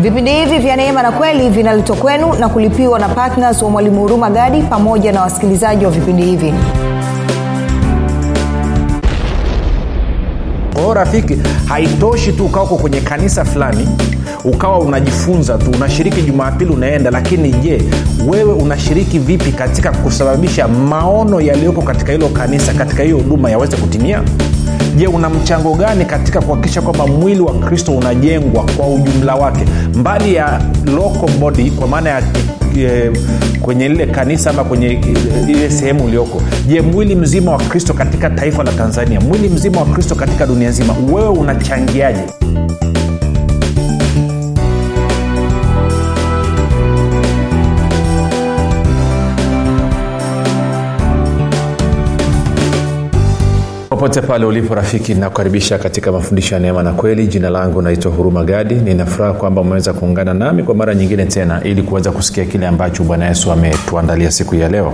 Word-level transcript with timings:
vipindi 0.00 0.30
hivi 0.32 0.58
vya 0.58 0.76
neema 0.76 1.02
na 1.02 1.12
kweli 1.12 1.48
vinaletwa 1.50 1.96
kwenu 1.96 2.32
na 2.34 2.48
kulipiwa 2.48 2.98
na 2.98 3.08
ptns 3.08 3.62
wa 3.62 3.70
mwalimu 3.70 4.00
huruma 4.00 4.30
gadi 4.30 4.62
pamoja 4.62 5.12
na 5.12 5.20
wasikilizaji 5.22 5.84
wa 5.84 5.90
vipindi 5.90 6.22
hivi. 6.22 6.54
Kwao 10.74 10.94
rafiki 10.94 11.36
haitoshi 11.66 12.32
tu 12.32 12.46
ukawa 12.46 12.64
uko 12.64 12.76
kwenye 12.76 13.00
kanisa 13.00 13.44
fulani 13.44 13.88
ukawa 14.44 14.78
unajifunza 14.78 15.58
tu 15.58 15.70
unashiriki 15.70 16.22
jumapili 16.22 16.70
unaenda 16.72 17.10
lakini 17.10 17.50
je 17.52 17.82
wewe 18.28 18.52
unashiriki 18.52 19.18
vipi 19.18 19.52
katika 19.52 19.92
kusababisha 19.92 20.68
maono 20.68 21.40
yaliyoko 21.40 21.82
katika 21.82 22.12
hilo 22.12 22.28
kanisa 22.28 22.74
katika 22.74 23.02
hiyo 23.02 23.16
huduma 23.16 23.50
yaweze 23.50 23.76
kutimia 23.76 24.22
je 25.00 25.06
una 25.06 25.28
mchango 25.30 25.74
gani 25.74 26.04
katika 26.04 26.40
kuhakikisha 26.40 26.82
kwamba 26.82 27.06
mwili 27.06 27.40
wa 27.40 27.52
kristo 27.54 27.92
unajengwa 27.92 28.64
kwa 28.76 28.86
ujumla 28.86 29.34
wake? 29.34 29.64
Mbali 29.94 30.34
ya 30.34 30.60
local 30.84 31.30
body 31.40 31.70
kwa 31.70 31.88
maana 31.88 32.10
ya 32.10 32.22
e, 32.78 33.10
kwenye 33.62 33.88
lile 33.88 34.06
kanisa 34.06 34.50
ama 34.50 34.64
kwenye 34.64 35.00
ile 35.48 35.70
sehemu 35.70 36.04
ulioko. 36.04 36.42
Je 36.68 36.80
mwili 36.80 37.14
mzima 37.14 37.50
wa 37.52 37.58
kristo 37.58 37.94
katika 37.94 38.30
taifa 38.30 38.62
la 38.64 38.72
tanzania 38.72 39.20
mwili 39.20 39.48
mzima 39.48 39.80
wa 39.80 39.86
kristo 39.86 40.14
katika 40.14 40.46
dunia 40.46 40.68
nzima 40.68 40.94
wewe 41.12 41.28
unachangiaje 41.28 42.20
popote 54.00 54.20
pale 54.20 54.44
ulipo 54.46 54.74
rafiki 54.74 55.14
nakukaribisha 55.14 55.78
katika 55.78 56.12
mafundisho 56.12 56.54
ya 56.54 56.60
neema 56.60 56.82
na 56.82 56.92
kweli. 56.92 57.26
Jina 57.26 57.50
langu 57.50 57.82
naitwa 57.82 58.12
huruma 58.12 58.44
gadi. 58.44 58.74
Ninafuraha 58.74 59.32
kwamba 59.32 59.60
umeweza 59.60 59.92
kuungana 59.92 60.34
nami 60.34 60.62
kwa 60.62 60.74
mara 60.74 60.94
nyingine 60.94 61.24
tena 61.26 61.64
ili 61.64 61.82
kuweza 61.82 62.10
kusikia 62.12 62.44
kile 62.44 62.66
ambacho 62.66 63.02
bwana 63.04 63.26
yesu 63.28 63.52
ametuandalia 63.52 64.30
siku 64.30 64.54
ya 64.54 64.68
leo. 64.68 64.92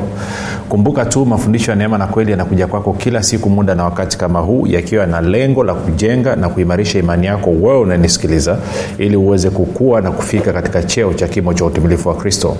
Kumbuka 0.68 1.04
tu 1.04 1.26
mafundisho 1.26 1.70
ya 1.70 1.76
neema 1.76 1.98
na 1.98 2.06
kweli 2.06 2.30
yanakuja 2.30 2.66
kwako 2.66 2.92
kila 2.92 3.22
siku 3.22 3.50
muda 3.50 3.74
na 3.74 3.84
wakati 3.84 4.18
kama 4.18 4.38
huu 4.40 4.66
yakiwa 4.66 5.06
na 5.06 5.20
lengo 5.20 5.64
la 5.64 5.74
kujenga 5.74 6.36
na 6.36 6.48
kuimarisha 6.48 6.98
imani 6.98 7.26
yako 7.26 7.50
wewe 7.50 7.78
unanisikiliza 7.80 8.58
ili 8.98 9.16
uweze 9.16 9.50
kukua 9.50 10.00
na 10.00 10.10
kufika 10.10 10.52
katika 10.52 10.82
cheo 10.82 11.14
cha 11.14 11.28
kimo 11.28 11.54
cha 11.54 11.64
utumilifu 11.64 12.08
wa 12.08 12.14
kristo 12.14 12.56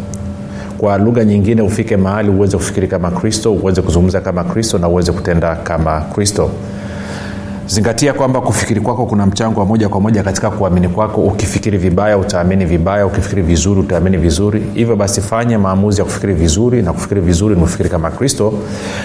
kwa 0.79 0.99
lugha 0.99 1.25
nyingine 1.25 1.63
ufike 1.63 1.97
mahali 1.97 2.31
uweze 2.31 2.57
kufikiri 2.57 2.89
kama 2.89 3.11
kristo 3.11 3.53
uweze 3.53 3.83
kuzungumza 3.83 4.21
kama 4.21 4.45
kristo 4.45 4.79
na 4.79 4.89
uweze 4.89 5.13
kutenda 5.13 5.57
kama 5.57 6.01
kristo. 6.01 6.51
Zingatia 7.67 8.13
kwamba 8.13 8.41
kufikiri 8.41 8.81
kwako 8.81 9.07
kuna 9.07 9.27
mchango 9.27 9.61
wa 9.61 9.67
moja 9.67 9.89
kwa 9.89 10.01
moja 10.01 10.23
katika 10.23 10.51
kuamini 10.51 10.89
kwako. 10.89 11.21
Ukifikiri 11.21 11.79
vibaya 11.79 12.19
utaamini 12.19 12.65
vibaya. 12.65 13.07
Ukifikiri 13.07 13.43
vizuri 13.43 13.81
utaamini 13.81 14.17
vizuri. 14.17 14.63
Hivyo 14.75 14.97
basi 14.97 15.21
fanya 15.21 15.59
maamuzi 15.59 16.01
ya 16.01 16.05
kufikiri 16.05 16.35
vizuri 16.35 16.83
na 16.83 16.93
kufikiri 16.93 17.21
vizuri 17.21 17.55
ni 17.55 17.61
kufikiri 17.61 17.89
kama 17.89 18.11
kristo. 18.11 18.55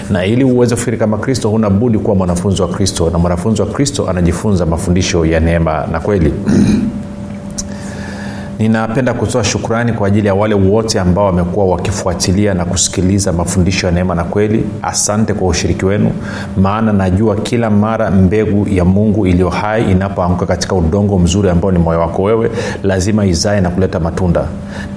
Na 0.09 0.25
ili 0.25 0.44
uweze 0.44 0.75
kufikiri 0.75 0.97
kama 0.97 1.17
kristo 1.17 1.49
huna 1.49 1.69
budi 1.69 1.99
kuwa 1.99 2.16
mwanafunzi 2.16 2.61
wa 2.61 2.67
kristo. 2.67 3.09
Na 3.09 3.17
mwanafunzi 3.17 3.61
wa 3.61 3.67
kristo 3.67 4.09
anajifunza 4.09 4.66
mafundisho 4.66 5.25
ya 5.25 5.39
neema 5.39 5.88
na 5.92 5.99
kweli 5.99 6.33
ninapenda 8.62 9.14
kutoa 9.14 9.44
shukrani 9.44 9.94
kwa 9.94 10.08
ajili 10.08 10.28
ya 10.28 10.34
wale 10.36 10.56
wote 10.56 11.00
ambao 11.00 11.26
wamekuwa 11.26 11.66
wakifuatilia 11.66 12.54
na 12.54 12.66
kusikiliza 12.66 13.34
mafundisho 13.34 13.88
ya 13.88 13.94
neema 13.94 14.16
na 14.16 14.23
kweli. 14.23 14.64
Asante 14.81 15.34
kwa 15.34 15.48
ushiriki 15.48 15.86
wenu 15.86 16.12
maana 16.58 16.94
najua 16.94 17.36
kila 17.36 17.70
mara 17.70 18.12
mbegu 18.12 18.67
ya 18.70 18.86
mungu 18.86 19.28
iliyo 19.28 19.50
hai 19.50 19.92
inapoanguka 19.92 20.45
katika 20.45 20.76
udongo 20.76 21.20
mzuri 21.20 21.50
ambao 21.50 21.72
ni 21.72 21.80
moyo 21.80 22.00
wako 22.00 22.23
wewe 22.23 22.52
lazima 22.84 23.26
izae 23.26 23.61
na 23.61 23.70
kuleta 23.70 24.00
matunda. 24.00 24.44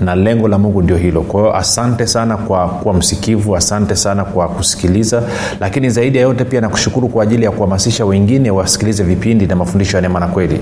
Na 0.00 0.14
lengo 0.14 0.48
la 0.48 0.58
mungu 0.58 0.82
ndio 0.82 0.96
hilo. 0.96 1.20
Kwa 1.20 1.40
hiyo 1.40 1.56
asante 1.56 2.06
sana 2.06 2.36
kwa 2.36 2.68
kuwa 2.68 2.94
msikivu 2.94 3.56
asante 3.56 3.96
sana 3.96 4.24
kwa 4.24 4.48
kusikiliza. 4.48 5.22
Lakini 5.60 5.90
zaidi 5.90 6.18
ya 6.18 6.22
yote 6.24 6.44
pia 6.44 6.60
nakushukuru 6.60 7.08
kwa 7.08 7.22
ajili 7.22 7.44
ya 7.44 7.50
kuhamasisha 7.50 8.04
wengine 8.04 8.50
wasikilize 8.50 9.02
vipindi 9.04 9.46
na 9.46 9.56
mafundisho 9.56 9.96
ya 9.96 10.00
neema 10.00 10.20
na 10.20 10.26
kweli. 10.26 10.60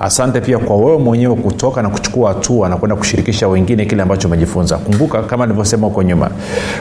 Asante 0.00 0.40
pia 0.40 0.58
kwa 0.58 0.76
wewe 0.76 0.98
mwenyewe 0.98 1.34
kutoka 1.34 1.82
na 1.82 1.88
kuchukua 1.88 2.34
hatua 2.44 2.68
na 2.68 2.76
kwenda 2.76 2.96
kushirikisha 2.96 3.48
wengine 3.48 3.84
kile 3.86 4.02
ambacho 4.02 4.28
umejifunza. 4.28 4.76
Kumbuka 4.78 5.22
kama 5.22 5.46
nilivyosema 5.46 5.86
huko 5.86 6.02
nyuma 6.02 6.30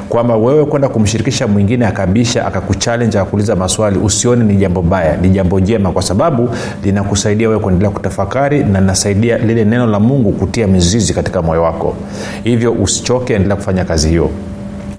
kwamba 0.09 0.35
wewe 0.37 0.65
kwenda 0.65 0.89
kumshirikisha 0.89 1.47
mwingine 1.47 1.85
akabisha 1.85 2.45
akakuchalenji 2.47 3.17
akakuuliza 3.17 3.55
maswali 3.55 3.97
usione 3.99 4.43
ni 4.43 4.55
jambo 4.55 4.81
baya 4.81 5.17
ni 5.17 5.29
jambo 5.29 5.59
jema 5.59 5.91
kwa 5.91 6.01
sababu 6.01 6.49
linakusaidia 6.83 7.49
wewe 7.49 7.59
kuendelea 7.61 7.91
kutafakari 7.91 8.63
na 8.63 8.79
linasaidia 8.79 9.37
lile 9.37 9.65
neno 9.65 9.85
la 9.87 9.99
mungu 9.99 10.31
kutia 10.31 10.67
mizizi 10.67 11.13
katika 11.13 11.41
moyo 11.41 11.63
wako. 11.63 11.95
Hivyo 12.43 12.71
usichoke 12.71 13.33
endelea 13.33 13.55
kufanya 13.55 13.85
kazi 13.85 14.09
hiyo 14.09 14.29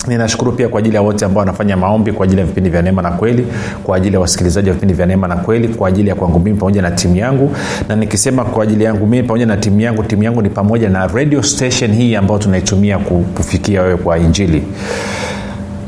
ninashukuru 0.07 0.53
pia 0.53 0.69
kwa 0.69 0.79
ajili 0.79 0.95
ya 0.97 1.03
wote 1.03 1.25
ambao 1.25 1.41
wanafanya 1.41 1.77
maombi 1.77 2.13
kwa 2.13 2.25
ajili 2.25 2.41
ya 2.41 2.47
vipindi 2.47 2.71
vya 2.71 2.83
neema 2.83 3.03
na 3.03 3.11
kweli 3.11 3.47
kwa 3.85 3.97
ajili 3.97 4.15
ya 4.15 4.21
wasikilizaji 4.21 4.69
wa 4.69 4.75
vipindi 4.75 4.95
vya 4.95 5.07
neema 5.07 5.29
na 5.29 5.37
kweli 5.37 5.69
kwa 5.69 5.89
ajili 5.89 6.09
ya 6.09 6.15
kwangu 6.15 6.39
mimi 6.41 6.57
pamoja 6.59 6.83
na 6.83 6.91
timu 6.91 7.17
yangu. 7.17 7.57
Na 7.89 7.97
nikisema 7.97 8.45
kwa 8.45 8.65
ajili 8.65 8.85
yangu 8.85 9.07
mimi 9.07 9.23
pamoja 9.23 9.47
na 9.47 9.57
timu 9.57 9.81
yangu 9.81 10.03
timu 10.03 10.23
yangu 10.23 10.43
ni 10.43 10.51
pamoja 10.51 10.89
na 10.89 11.07
radio 11.07 11.43
station 11.43 11.93
hii 11.93 12.15
ambayo 12.17 12.39
tunaitumia 12.41 12.99
kufikia 13.35 13.83
wewe 13.83 13.97
kwa 13.97 14.19
injili 14.19 14.63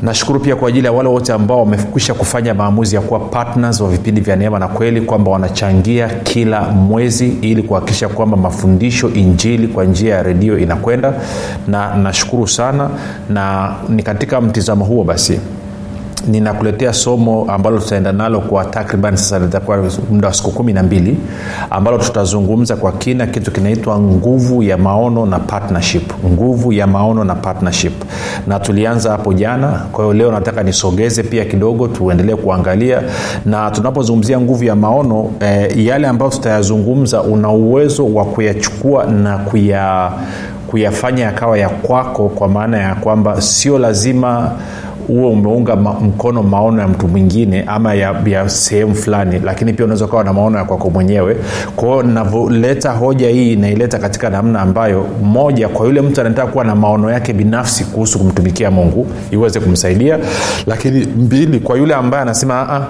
nashukuru 0.01 0.39
pia 0.39 0.55
kwa 0.55 0.69
ajili 0.69 0.85
ya 0.85 0.91
wale 0.91 1.09
wote 1.09 1.33
ambao 1.33 1.59
wamekwisha 1.59 2.13
kufanya 2.13 2.53
maamuzi 2.53 2.95
ya 2.95 3.01
kuwa 3.01 3.19
partners 3.19 3.81
wa 3.81 3.89
vipindi 3.89 4.21
vya 4.21 4.35
neema 4.35 4.59
na 4.59 4.67
kweli 4.67 5.01
kwamba 5.01 5.31
wanachangia 5.31 6.07
kila 6.07 6.61
mwezi 6.61 7.27
ili 7.41 7.63
kuhakikisha 7.63 8.09
kwamba 8.09 8.37
mafundisho 8.37 9.09
injili 9.09 9.67
kwa 9.67 9.85
njia 9.85 10.15
ya 10.15 10.23
redio 10.23 10.57
inakwenda. 10.59 11.13
Na 11.67 11.95
nashukuru 11.95 12.47
sana 12.47 12.89
na 13.29 13.75
ni 13.89 14.03
katika 14.03 14.41
mtizamo 14.41 14.85
huo 14.85 15.03
basi 15.03 15.39
ninakuletea 16.27 16.93
somo 16.93 17.45
ambalo 17.49 17.79
tutaenda 17.79 18.11
nalo 18.11 18.39
kwa 18.41 18.65
takriban 18.65 19.15
sasa 19.15 19.39
litakuwa 19.39 19.77
muda 20.11 20.27
wa 20.27 20.33
siku 20.33 20.51
kumi 20.51 20.73
na 20.73 20.83
mbili 20.83 21.17
ambalo 21.69 21.97
tutazungumza 21.97 22.75
kwa 22.75 22.91
kina 22.91 23.27
kitu 23.27 23.51
kinaitwa 23.51 23.99
nguvu 23.99 24.63
ya 24.63 24.77
maono 24.77 25.25
na 25.25 25.39
partnership. 25.39 26.11
Nguvu 26.25 26.73
ya 26.73 26.87
maono 26.87 27.23
na 27.23 27.35
partnership. 27.35 27.93
Na 28.47 28.59
tulianza 28.59 29.11
hapo 29.11 29.33
jana 29.33 29.67
kwa 29.91 30.03
hiyo 30.03 30.13
leo 30.13 30.31
nataka 30.31 30.63
nisogeze 30.63 31.23
pia 31.23 31.45
kidogo 31.45 31.87
tuendelee 31.87 32.35
kuangalia. 32.35 33.01
Na 33.45 33.71
tunapozungumzia 33.71 34.39
nguvu 34.41 34.63
ya 34.63 34.75
maono 34.75 35.31
eh, 35.39 35.85
yale 35.85 36.07
ambayo 36.07 36.31
tutayazungumza 36.31 37.21
una 37.21 37.49
uwezo 37.51 38.05
wa 38.13 38.25
kuyachukua 38.25 39.05
na 39.05 39.37
kuya 39.37 40.11
kuyafanya 40.67 41.23
yakawa 41.23 41.57
ya 41.57 41.69
kwako 41.69 42.29
kwa 42.29 42.47
maana 42.47 42.77
ya 42.77 42.95
kwamba 42.95 43.41
sio 43.41 43.77
lazima 43.79 44.51
huo 45.07 45.31
umeunga 45.31 45.75
ma, 45.75 45.93
mkono 45.93 46.43
maono 46.43 46.81
ya 46.81 46.87
mtu 46.87 47.07
mwingine 47.07 47.63
ama 47.67 47.93
ya, 47.93 48.15
ya 48.25 48.49
sehemu 48.49 48.95
fulani 48.95 49.39
lakini 49.39 49.73
pia 49.73 49.85
unaweza 49.85 50.05
ukawa 50.05 50.23
na 50.23 50.33
maono 50.33 50.57
ya 50.57 50.63
kwako 50.65 50.89
mwenyewe. 50.89 51.37
Kwao 51.75 52.03
navyoleta 52.03 52.91
hoja 52.91 53.29
hii 53.29 53.53
inaileta 53.53 53.99
katika 53.99 54.29
namna 54.29 54.59
ambayo 54.61 55.05
moja 55.23 55.69
kwa 55.69 55.85
yule 55.85 56.01
mtu 56.01 56.21
anataka 56.21 56.51
kuwa 56.51 56.63
na 56.63 56.75
maono 56.75 57.11
yake 57.11 57.33
binafsi 57.33 57.83
kuhusu 57.85 58.19
kumtumikia 58.19 58.71
mungu 58.71 59.07
iweze 59.31 59.59
kumsaidia. 59.59 60.19
Lakini 60.65 61.05
mbili 61.05 61.59
kwa 61.59 61.77
yule 61.77 61.93
ambaye 61.93 62.21
anasema 62.23 62.69
ah, 62.73 62.81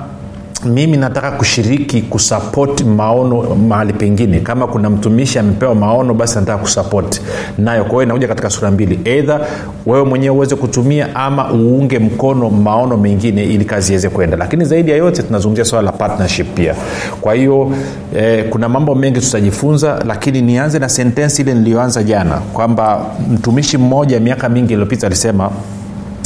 mimi 0.68 0.98
nataka 0.98 1.32
kushiriki 1.32 2.02
kusapoti 2.02 2.84
maono 2.84 3.56
mahali 3.56 3.94
pengine. 3.94 4.40
Kama 4.40 4.68
kuna 4.68 4.90
mtumishi 4.90 5.40
amepewa 5.40 5.76
maono 5.76 6.14
basi 6.14 6.36
nataka 6.40 6.58
kusapoti 6.58 7.22
nayo. 7.58 7.84
Kwa 7.84 7.92
hiyo 7.92 8.04
inakuja 8.04 8.28
katika 8.28 8.50
sura 8.50 8.72
mbili. 8.72 9.00
Eidha 9.06 9.40
wewe 9.86 10.06
mwenyewe 10.06 10.36
uweze 10.36 10.56
kutumia 10.56 11.16
ama 11.16 11.52
uunge 11.54 12.00
mkono 12.00 12.50
maono 12.50 12.98
mengine 12.98 13.44
ili 13.44 13.66
kazi 13.66 13.92
iweze 13.92 14.10
kwenda 14.10 14.38
lakini 14.38 14.66
zaidi 14.66 14.92
ya 14.92 14.98
yote 14.98 15.24
tunazungumzia 15.24 15.66
swala 15.66 15.86
la 15.86 15.92
partnership 15.92 16.48
pia. 16.56 16.76
Kwa 17.22 17.34
hiyo 17.34 17.72
eh, 18.18 18.50
kuna 18.50 18.70
mambo 18.70 18.96
mengi 18.96 19.20
tutajifunza 19.22 20.04
lakini 20.08 20.42
nianze 20.42 20.80
na 20.80 20.90
sentensi 20.90 21.42
ile 21.42 21.54
niliyoanza 21.54 22.04
jana 22.04 22.36
kwamba 22.54 23.06
mtumishi 23.32 23.78
mmoja 23.78 24.20
miaka 24.20 24.50
mingi 24.50 24.74
iliyopita 24.74 25.08
alisema 25.08 25.50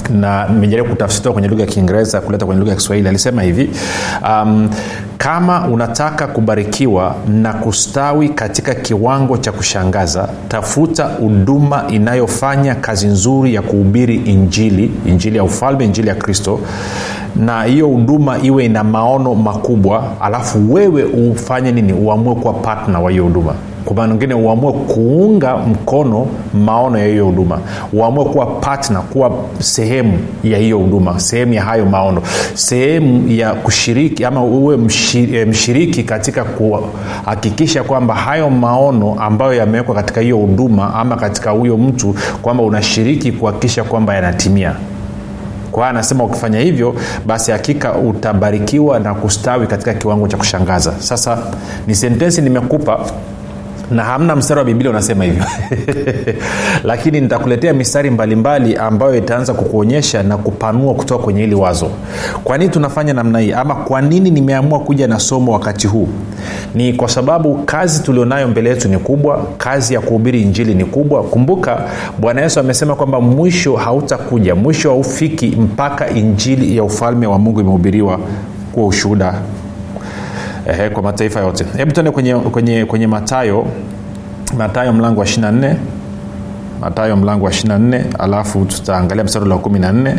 na 0.10 0.48
nimejaribu 0.48 0.90
kutafsiriwa 0.90 1.34
kwenye 1.34 1.48
lugha 1.48 1.62
ya 1.64 1.68
kiingereza 1.70 2.22
kuleta 2.22 2.46
kwenye 2.46 2.60
lugha 2.60 2.72
ya 2.72 2.78
kiswahili. 2.78 3.08
Alisema 3.10 3.42
hivi 3.42 3.70
um, 4.30 4.70
kama 5.18 5.68
unataka 5.68 6.28
kubarikiwa 6.28 7.16
na 7.28 7.54
kustawi 7.54 8.30
katika 8.30 8.76
kiwango 8.76 9.38
cha 9.38 9.52
kushangaza 9.52 10.30
tafuta 10.48 11.04
huduma 11.06 11.84
inayofanya 11.90 12.76
kazi 12.76 13.08
nzuri 13.08 13.54
ya 13.54 13.62
kuhubiri 13.62 14.16
injili 14.16 14.92
injili 15.06 15.38
ya 15.38 15.44
ufalme 15.44 15.86
injili 15.86 16.08
ya 16.08 16.16
kristo 16.16 16.60
na 17.36 17.64
hiyo 17.64 17.88
huduma 17.88 18.38
iwe 18.42 18.66
ina 18.66 18.84
maono 18.84 19.36
makubwa 19.36 20.04
alafu 20.22 20.74
wewe 20.74 21.04
ufanye 21.04 21.72
nini? 21.72 21.94
Uamue 21.94 22.36
kuwa 22.36 22.54
patna 22.54 23.00
wa 23.00 23.12
hiyo 23.12 23.24
huduma 23.24 23.54
kwa 23.86 23.96
maana 23.96 24.14
ingine 24.14 24.34
uamue 24.34 24.74
kuunga 24.74 25.58
mkono 25.58 26.28
maono 26.54 26.98
ya 27.00 27.06
hiyo 27.08 27.26
huduma. 27.26 27.60
Uamue 27.94 28.26
kuwa 28.26 28.46
patna 28.46 29.00
kuwa 29.02 29.32
sehemu 29.60 30.20
ya 30.44 30.58
hiyo 30.58 30.78
huduma 30.78 31.20
sehemu 31.20 31.54
ya 31.54 31.64
hayo 31.64 31.86
maono. 31.86 32.22
Sehemu 32.54 33.28
ya 33.32 33.54
kushiriki 33.54 34.26
ama 34.26 34.44
uwe 34.44 34.78
mshiriki, 34.78 35.46
mshiriki 35.50 36.04
katika 36.04 36.44
kuhakikisha 36.44 37.84
kwamba 37.84 38.16
hayo 38.16 38.50
maono 38.50 39.16
ambayo 39.20 39.54
yamewekwa 39.54 39.96
katika 39.96 40.22
hiyo 40.22 40.38
huduma 40.38 40.94
ama 40.96 41.16
katika 41.16 41.52
huyo 41.52 41.78
mtu 41.78 42.16
kwamba 42.42 42.64
unashiriki 42.64 43.32
kuhakikisha 43.32 43.84
kwamba 43.84 44.16
yanatimia. 44.16 44.76
Kwa 45.72 45.84
hiyo 45.84 45.90
anasema 45.90 46.24
ukifanya 46.24 46.60
hivyo 46.60 46.96
basi 47.26 47.52
hakika 47.52 47.94
utabarikiwa 47.94 49.00
na 49.00 49.14
kustawi 49.14 49.68
katika 49.68 49.94
kiwango 49.94 50.28
cha 50.28 50.38
kushangaza. 50.38 50.94
Sasa 51.00 51.38
ni 51.88 51.96
sentensi 51.96 52.42
nimekupa 52.42 53.00
na 53.92 54.04
hamna 54.04 54.36
mstari 54.36 54.58
wa 54.60 54.66
biblia 54.66 54.90
unasema 54.90 55.24
hivyo. 55.24 55.44
Lakini 56.84 57.22
nitakuletea 57.22 57.74
mistari 57.74 58.10
mbalimbali 58.10 58.76
ambayo 58.76 59.16
itaanza 59.16 59.54
kukuonyesha 59.54 60.24
na 60.24 60.38
kupanua 60.38 60.94
kutoka 60.94 61.24
kwenye 61.24 61.42
hili 61.42 61.56
wazo. 61.56 61.90
Kwa 62.44 62.58
nini 62.58 62.70
tunafanya 62.72 63.14
namna 63.14 63.40
hii? 63.40 63.52
Ama 63.54 63.76
kwa 63.76 64.02
nini 64.02 64.32
nimeamua 64.32 64.80
kuja 64.80 65.08
na 65.08 65.20
somo 65.20 65.52
wakati 65.54 65.88
huu? 65.88 66.08
Ni 66.76 66.94
kwa 66.94 67.10
sababu 67.10 67.56
kazi 67.66 68.04
tulionayo 68.04 68.48
mbele 68.48 68.70
yetu 68.70 68.90
ni 68.90 68.98
kubwa 68.98 69.46
kazi 69.58 69.94
ya 69.94 70.02
kuhubiri 70.02 70.42
injili 70.42 70.74
ni 70.76 70.86
kubwa. 70.86 71.24
Kumbuka 71.24 71.82
bwana 72.20 72.42
yesu 72.42 72.60
amesema 72.60 72.96
kwamba 72.96 73.22
mwisho 73.22 73.76
hautakuja 73.76 74.56
mwisho 74.56 74.90
haufiki 74.90 75.48
mpaka 75.48 76.10
injili 76.10 76.78
ya 76.78 76.84
ufalme 76.84 77.28
wa 77.28 77.40
mungu 77.40 77.60
imehubiriwa 77.62 78.20
kuwa 78.72 78.88
ushuhuda 78.88 79.34
ehe, 80.72 80.90
kwa 80.90 81.04
mataifa 81.04 81.40
yote. 81.40 81.66
Hebu 81.78 81.92
tuende 81.92 82.12
kwenye, 82.12 82.36
kwenye, 82.36 82.86
kwenye 82.86 83.08
matayo 83.08 83.66
matayo 84.58 84.94
mlango 84.94 85.20
wa 85.20 85.26
24 85.26 85.76
matayo 86.82 87.16
mlango 87.18 87.46
wa 87.46 87.52
24 87.52 88.02
alafu 88.20 88.66
tutaangalia 88.66 89.24
mstari 89.24 89.46
ule 89.46 89.54
wa 89.54 89.60
14 89.60 90.16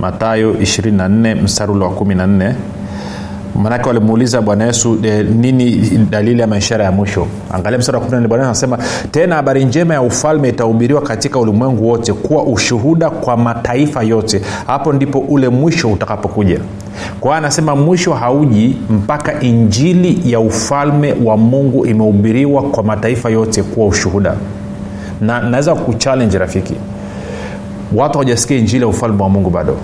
matayo 0.00 0.52
24 0.52 1.42
mstari 1.42 1.72
ule 1.72 1.84
wa 1.84 1.90
14 1.90 2.52
manake 3.54 3.88
walimuuliza 3.88 4.40
bwana 4.42 4.64
yesu 4.64 4.98
e, 5.02 5.22
nini 5.22 5.90
dalili 6.10 6.42
ama 6.42 6.56
ishara 6.58 6.84
ya 6.84 6.92
mwisho? 6.92 7.26
Angalia 7.52 7.78
msara 7.78 7.98
wa 7.98 8.34
anasema 8.34 8.78
tena 9.10 9.36
habari 9.36 9.64
njema 9.64 9.94
ya 9.94 10.02
ufalme 10.02 10.48
itahubiriwa 10.48 11.00
katika 11.00 11.38
ulimwengu 11.38 11.88
wote 11.88 12.12
kuwa 12.12 12.42
ushuhuda 12.42 13.10
kwa 13.10 13.36
mataifa 13.36 14.02
yote. 14.02 14.40
Hapo 14.66 14.92
ndipo 14.92 15.18
ule 15.18 15.48
mwisho 15.48 15.88
utakapokuja. 15.92 16.60
Kwa 17.20 17.36
anasema 17.36 17.76
mwisho 17.76 18.14
hauji 18.14 18.76
mpaka 18.90 19.40
injili 19.40 20.32
ya 20.32 20.40
ufalme 20.40 21.14
wa 21.24 21.36
mungu 21.36 21.86
imehubiriwa 21.86 22.62
kwa 22.62 22.82
mataifa 22.82 23.30
yote 23.30 23.62
kuwa 23.62 23.86
ushuhuda. 23.86 24.34
Na 25.20 25.40
naweza 25.40 25.74
kuchallenge 25.74 26.38
rafiki 26.38 26.74
watu 27.94 28.12
hawajasikia 28.12 28.56
injili 28.56 28.82
ya 28.82 28.88
ufalme 28.88 29.22
wa 29.22 29.28
mungu 29.28 29.50
bado 29.50 29.76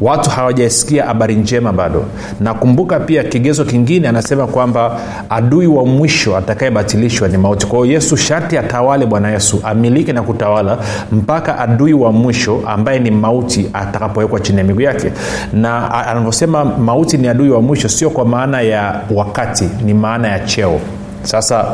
watu 0.00 0.30
hawajasikia 0.30 1.04
habari 1.06 1.34
njema 1.34 1.72
bado. 1.72 2.04
Nakumbuka 2.40 3.00
pia 3.00 3.24
kigezo 3.24 3.64
kingine 3.64 4.08
anasema 4.08 4.46
kwamba 4.46 5.00
adui 5.30 5.66
wa 5.66 5.86
mwisho 5.86 6.36
atakayebatilishwa 6.36 7.28
ni 7.28 7.38
mauti. 7.38 7.66
Kwa 7.66 7.78
hiyo 7.78 7.92
yesu 7.94 8.16
sharti 8.16 8.58
atawale 8.58 9.06
bwana 9.06 9.30
yesu 9.30 9.60
amiliki 9.64 10.12
na 10.12 10.22
kutawala 10.22 10.78
mpaka 11.12 11.58
adui 11.58 11.92
wa 11.92 12.12
mwisho 12.12 12.60
ambaye 12.66 12.98
ni 12.98 13.10
mauti 13.10 13.70
atakapowekwa 13.72 14.40
chini 14.40 14.58
ya 14.58 14.64
miguu 14.64 14.80
yake. 14.80 15.12
Na 15.52 15.90
anavyosema 16.06 16.64
mauti 16.64 17.18
ni 17.18 17.28
adui 17.28 17.50
wa 17.50 17.62
mwisho 17.62 17.88
sio 17.88 18.10
kwa 18.10 18.24
maana 18.24 18.60
ya 18.60 19.00
wakati 19.14 19.68
ni 19.84 19.94
maana 19.94 20.28
ya 20.28 20.38
cheo. 20.40 20.80
Sasa 21.22 21.64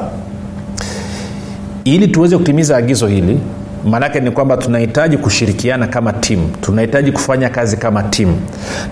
ili 1.84 2.08
tuweze 2.08 2.36
kutimiza 2.38 2.76
agizo 2.76 3.06
hili 3.06 3.40
maanake 3.84 4.20
ni 4.20 4.30
kwamba 4.30 4.56
tunahitaji 4.56 5.16
kushirikiana 5.16 5.86
kama 5.86 6.12
timu 6.12 6.48
tunahitaji 6.60 7.12
kufanya 7.12 7.48
kazi 7.48 7.76
kama 7.76 8.02
timu 8.02 8.36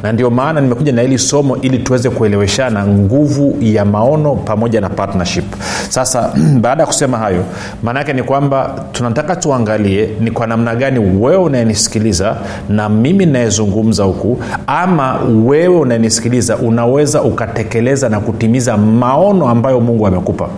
na 0.03 0.13
ndio 0.13 0.31
maana 0.31 0.61
nimekuja 0.61 0.93
na 0.93 1.03
hili 1.03 1.19
somo 1.19 1.57
ili 1.57 1.79
tuweze 1.79 2.11
kueleweshana 2.11 2.87
nguvu 2.87 3.57
ya 3.61 3.85
maono 3.85 4.35
pamoja 4.35 4.81
na 4.81 4.89
partnership. 4.89 5.45
Sasa 5.89 6.33
baada 6.63 6.83
ya 6.83 6.87
kusema 6.87 7.19
hayo 7.19 7.45
maanaake 7.83 8.13
ni 8.13 8.23
kwamba 8.23 8.85
tunataka 8.93 9.37
tuangalie 9.37 10.09
ni 10.21 10.31
kwa 10.31 10.47
namna 10.47 10.75
gani 10.75 10.99
wewe 10.99 11.37
unayenisikiliza 11.37 12.37
na 12.69 12.89
mimi 12.89 13.27
nayezungumza 13.27 14.05
huku 14.05 14.39
ama 14.67 15.21
wewe 15.45 15.77
unayenisikiliza 15.79 16.57
unaweza 16.57 17.23
ukatekeleza 17.23 18.09
na 18.09 18.21
kutimiza 18.21 18.77
maono 18.77 19.49
ambayo 19.49 19.81
mungu 19.81 20.07
amekupa 20.07 20.49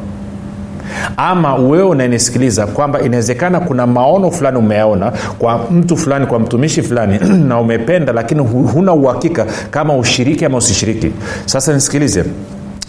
ama 1.17 1.55
wewe 1.55 1.83
unanisikiliza 1.83 2.67
kwamba 2.67 3.01
inawezekana 3.01 3.61
kuna 3.61 3.87
maono 3.87 4.31
fulani 4.31 4.59
umeyaona 4.59 5.13
kwa 5.39 5.67
mtu 5.71 5.97
fulani 5.97 6.27
kwa 6.27 6.39
mtumishi 6.39 6.83
fulani 6.83 7.19
na 7.49 7.61
umependa 7.61 8.13
lakini 8.13 8.41
huna 8.43 8.93
uhakika 8.93 9.47
kama 9.71 9.97
ushiriki 9.97 10.45
ama 10.45 10.59
usishiriki. 10.59 11.13
Sasa 11.47 11.73
nisikilize. 11.75 12.25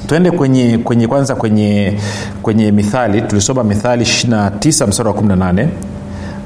Tuende 0.07 0.31
kwenye, 0.31 0.77
kwenye 0.77 1.07
kwanza 1.07 1.35
kwenye 1.35 1.93
kwenye 2.41 2.71
mithali. 2.71 3.21
Tulisoma 3.21 3.63
mithali 3.63 4.03
29 4.03 4.87
mstari 4.87 5.09
wa 5.09 5.15
18 5.15 5.67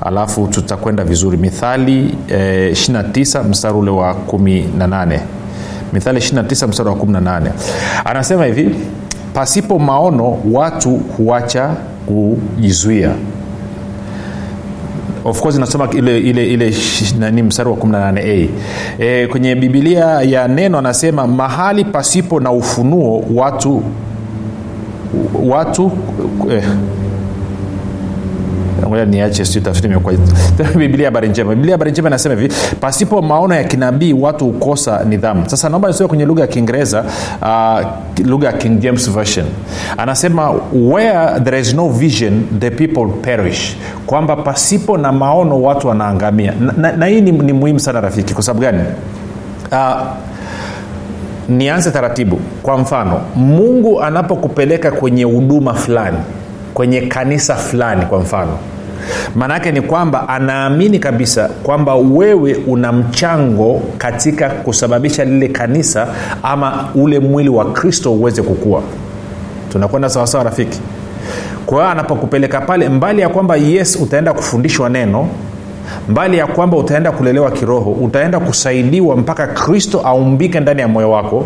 alafu 0.02 0.48
tutakwenda 0.48 1.04
vizuri. 1.04 1.38
Mithali 1.38 2.16
eh, 2.30 2.72
29 2.72 3.44
mstari 3.44 3.78
ule 3.78 3.92
wa 3.92 4.14
18 4.28 5.20
mithali 5.94 6.20
29 6.20 6.68
mstari 6.68 6.90
wa 6.90 6.96
18 6.96 7.52
anasema 8.06 8.46
hivi 8.46 8.76
pasipo 9.36 9.80
maono 9.80 10.38
watu 10.52 10.90
huacha 11.18 11.76
kujizuia. 12.06 13.12
Of 15.26 15.42
course 15.42 15.58
nasoma 15.60 15.90
ile, 15.92 16.20
ile, 16.20 16.46
ile 16.54 16.74
nani 17.20 17.44
mstari 17.44 17.70
wa 17.70 17.76
18a 17.76 18.48
e, 19.00 19.28
kwenye 19.28 19.56
bibilia 19.56 20.06
ya 20.06 20.48
neno 20.48 20.78
anasema 20.78 21.28
mahali 21.28 21.86
pasipo 21.86 22.40
na 22.40 22.52
ufunuo 22.52 23.24
watu 23.36 23.84
watu 25.48 25.92
eh, 26.52 26.64
ngoja 28.90 29.06
niache 29.06 29.44
biblia 30.78 31.08
habari 31.08 31.30
njema. 31.30 31.56
Biblia 31.56 31.74
habari 31.74 31.92
njema 31.92 32.10
inasema 32.10 32.36
hivi 32.36 32.54
pasipo 32.80 33.22
maono 33.22 33.56
ya 33.56 33.64
kinabii 33.64 34.14
watu 34.14 34.46
hukosa 34.46 35.04
nidhamu. 35.04 35.50
Sasa 35.50 35.70
naomba 35.70 35.88
nisome 35.88 36.08
kwenye 36.08 36.26
lugha 36.26 36.42
ya 36.42 36.48
kiingereza 36.48 37.04
uh, 37.42 37.80
lugha 38.26 38.48
ya 38.48 38.54
king 38.54 38.80
james 38.80 39.12
version. 39.12 39.46
Anasema 39.98 40.54
where 40.74 41.40
there 41.44 41.60
is 41.60 41.74
no 41.74 41.90
vision 41.90 42.44
the 42.60 42.72
people 42.72 43.08
perish. 43.22 43.76
Kwamba 44.06 44.36
pasipo 44.36 44.98
na 44.98 45.12
maono 45.12 45.62
watu 45.62 45.88
wanaangamia. 45.88 46.54
Na, 46.60 46.74
na, 46.78 46.92
na 46.92 47.06
hii 47.06 47.22
ni, 47.22 47.32
ni 47.32 47.54
muhimu 47.54 47.80
sana 47.80 48.02
rafiki 48.02 48.34
kwa 48.34 48.44
sababu 48.44 48.62
gani? 48.62 48.84
Uh, 49.72 50.02
nianze 51.50 51.92
taratibu. 51.92 52.40
Kwa 52.64 52.78
mfano 52.78 53.22
mungu 53.36 54.02
anapokupeleka 54.02 54.92
kwenye 54.92 55.24
huduma 55.24 55.74
fulani 55.74 56.18
kwenye 56.74 57.02
kanisa 57.02 57.56
fulani 57.56 58.06
kwa 58.06 58.20
mfano 58.20 58.58
maanaake 59.36 59.72
ni 59.72 59.82
kwamba 59.82 60.30
anaamini 60.30 61.00
kabisa 61.00 61.50
kwamba 61.64 61.96
wewe 61.96 62.56
una 62.68 62.92
mchango 62.92 63.82
katika 63.98 64.50
kusababisha 64.50 65.26
lile 65.26 65.48
kanisa 65.48 66.08
ama 66.44 66.90
ule 66.96 67.20
mwili 67.20 67.50
wa 67.50 67.66
kristo 67.72 68.14
uweze 68.14 68.42
kukua. 68.42 68.82
Tunakwenda 69.72 70.10
sawasawa 70.10 70.44
rafiki? 70.44 70.80
Kwa 71.66 71.78
hiyo 71.78 71.90
anapokupeleka 71.92 72.62
pale 72.62 72.90
mbali 72.90 73.22
ya 73.22 73.30
kwamba 73.30 73.56
yes 73.56 73.96
utaenda 74.02 74.34
kufundishwa 74.34 74.90
neno 74.90 75.28
mbali 76.10 76.38
ya 76.38 76.48
kwamba 76.48 76.78
utaenda 76.78 77.12
kulelewa 77.12 77.52
kiroho 77.52 77.92
utaenda 77.92 78.40
kusaidiwa 78.40 79.16
mpaka 79.18 79.48
kristo 79.48 80.00
aumbike 80.02 80.60
ndani 80.60 80.82
ya 80.82 80.88
moyo 80.88 81.12
wako 81.12 81.46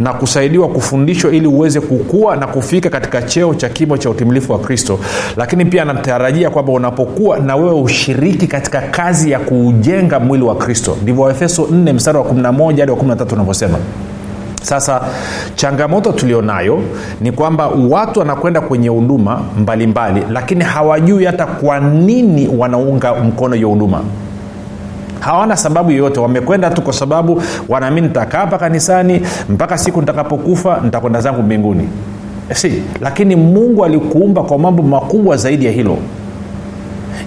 na 0.00 0.12
kusaidiwa 0.12 0.68
kufundishwa 0.68 1.32
ili 1.32 1.46
uweze 1.46 1.80
kukua 1.80 2.36
na 2.36 2.46
kufika 2.46 2.90
katika 2.90 3.22
cheo 3.22 3.54
cha 3.54 3.68
kimo 3.68 3.98
cha 3.98 4.10
utimilifu 4.10 4.52
wa 4.52 4.58
kristo. 4.58 4.98
Lakini 5.36 5.64
pia 5.64 5.82
anatarajia 5.82 6.50
kwamba 6.50 6.72
unapokuwa 6.72 7.38
na 7.38 7.56
wewe 7.56 7.80
ushiriki 7.80 8.46
katika 8.46 8.80
kazi 8.80 9.30
ya 9.30 9.38
kuujenga 9.38 10.20
mwili 10.20 10.44
wa 10.44 10.54
kristo. 10.54 10.96
Ndivyo 11.02 11.22
waefeso 11.22 11.62
4 11.62 11.92
mstari 11.92 12.18
wa 12.18 12.24
11 12.24 12.80
hadi 12.80 12.92
wa 12.92 12.98
13 12.98 13.32
unavyosema 13.34 13.78
sasa 14.66 15.00
changamoto 15.54 16.12
tulionayo 16.12 16.82
ni 17.20 17.32
kwamba 17.32 17.66
watu 17.90 18.18
wanakwenda 18.20 18.60
kwenye 18.60 18.88
huduma 18.88 19.40
mbalimbali 19.58 20.22
lakini 20.32 20.64
hawajui 20.64 21.24
hata 21.24 21.46
kwa 21.46 21.80
nini 21.80 22.48
wanaunga 22.58 23.14
mkono 23.14 23.54
hiyo 23.54 23.68
huduma. 23.68 24.00
Hawana 25.20 25.56
sababu 25.56 25.90
yoyote. 25.90 26.20
Wamekwenda 26.20 26.70
tu 26.70 26.82
kwa 26.82 26.92
sababu 26.92 27.42
wanaamini 27.68 28.06
nitakaa 28.06 28.38
hapa 28.38 28.58
kanisani 28.58 29.20
mpaka 29.48 29.78
siku 29.78 30.00
nitakapokufa 30.00 30.80
nitakwenda 30.84 31.20
zangu 31.20 31.42
mbinguni. 31.42 31.88
Si. 32.54 32.82
Lakini 33.00 33.36
mungu 33.36 33.84
alikuumba 33.84 34.42
kwa 34.42 34.58
mambo 34.58 34.82
makubwa 34.82 35.36
zaidi 35.36 35.66
ya 35.66 35.72
hilo 35.72 35.96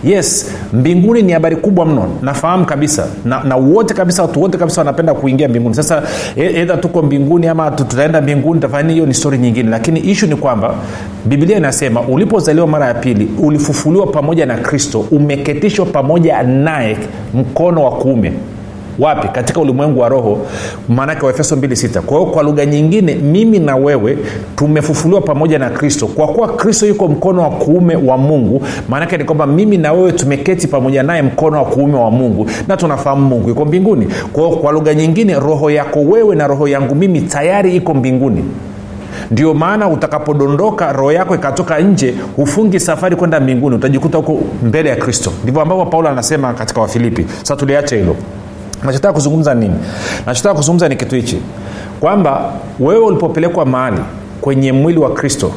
yes 0.03 0.51
mbinguni 0.74 1.22
ni 1.22 1.31
habari 1.31 1.55
kubwa 1.55 1.86
mno. 1.86 2.08
Nafahamu 2.22 2.65
kabisa. 2.65 3.08
Na, 3.25 3.43
na 3.43 3.55
wote 3.55 3.93
kabisa 3.93 4.22
watu 4.22 4.41
wote 4.41 4.58
kabisa 4.58 4.81
wanapenda 4.81 5.13
kuingia 5.13 5.50
mbinguni. 5.50 5.75
Sasa 5.75 6.03
edha 6.36 6.77
tuko 6.77 7.01
mbinguni 7.01 7.48
ama 7.48 7.72
tutaenda 7.72 8.22
mbinguni 8.22 8.60
tafanya 8.62 8.91
hiyo 8.93 9.05
ni 9.05 9.13
stori 9.13 9.38
nyingine. 9.38 9.69
Lakini 9.69 10.00
ishu 10.00 10.27
ni 10.27 10.36
kwamba 10.36 10.75
biblia 11.25 11.58
inasema 11.58 12.01
ulipozaliwa 12.01 12.67
mara 12.67 12.86
ya 12.88 12.93
pili 12.93 13.27
ulifufuliwa 13.39 14.08
pamoja 14.08 14.46
na 14.46 14.58
kristo 14.58 15.05
umeketishwa 15.12 15.86
pamoja 15.86 16.43
naye 16.43 16.98
mkono 17.34 17.84
wa 17.84 17.91
kuume 17.91 18.34
wapi? 19.00 19.27
Katika 19.27 19.60
ulimwengu 19.62 20.00
wa 20.00 20.10
roho 20.10 20.38
maanake 20.89 21.25
waefeso 21.25 21.56
26 21.56 22.00
kwa 22.01 22.20
hiyo 22.20 22.32
kwa 22.32 22.44
lugha 22.44 22.65
nyingine 22.65 23.15
mimi 23.15 23.60
na 23.60 23.75
wewe 23.75 24.18
tumefufuliwa 24.56 25.22
pamoja 25.22 25.60
na 25.60 25.70
kristo. 25.70 26.08
Kwa 26.08 26.27
kuwa 26.27 26.48
kristo 26.48 26.86
yuko 26.86 27.08
mkono 27.08 27.41
wa 27.41 27.50
kuume 27.50 27.96
wa 27.96 28.18
mungu 28.18 28.63
maanake 28.89 29.18
ni 29.18 29.24
kwamba 29.24 29.48
mimi 29.48 29.77
na 29.77 29.94
wewe 29.94 30.12
tumeketi 30.12 30.68
pamoja 30.68 31.03
naye 31.03 31.22
mkono 31.22 31.58
wa 31.58 31.65
kuume 31.65 31.98
wa 31.98 32.12
mungu 32.12 32.46
na 32.68 32.77
tunafahamu 32.77 33.25
mungu 33.27 33.50
yuko 33.50 33.65
mbinguni. 33.65 34.08
Kwa 34.34 34.50
kwa 34.50 34.72
lugha 34.72 34.94
nyingine 34.94 35.39
roho 35.39 35.72
yako 35.72 36.00
wewe 36.01 36.36
na 36.36 36.48
roho 36.48 36.68
yangu 36.68 36.96
mimi 36.96 37.22
tayari 37.22 37.75
iko 37.75 37.94
mbinguni. 37.94 38.46
Ndio 39.32 39.53
maana 39.53 39.88
utakapodondoka 39.89 40.94
roho 40.94 41.12
yako 41.12 41.36
ikatoka 41.36 41.79
nje 41.79 42.13
hufungi 42.36 42.79
safari 42.79 43.15
kwenda 43.15 43.39
mbinguni. 43.39 43.75
Utajikuta 43.75 44.18
huko 44.18 44.39
mbele 44.63 44.89
ya 44.89 44.96
kristo. 44.96 45.32
Ndivyo 45.44 45.62
ambavyo 45.62 45.86
paulo 45.86 46.10
anasema 46.10 46.53
katika 46.53 46.82
wafilipi. 46.82 47.25
Sasa 47.39 47.56
tuliache 47.56 47.98
hilo 47.98 48.15
nachotaka 48.83 49.13
kuzungumza 49.13 49.53
nini? 49.53 49.75
Nachotaka 50.25 50.55
kuzungumza 50.55 50.89
ni 50.89 50.95
kitu 50.95 51.15
hichi. 51.15 51.41
Kwamba 52.00 52.53
wewe 52.79 53.05
ulipopelekwa 53.05 53.65
mahali 53.65 54.01
kwenye 54.41 54.71
mwili 54.71 55.00
wa 55.00 55.13
kristo 55.13 55.51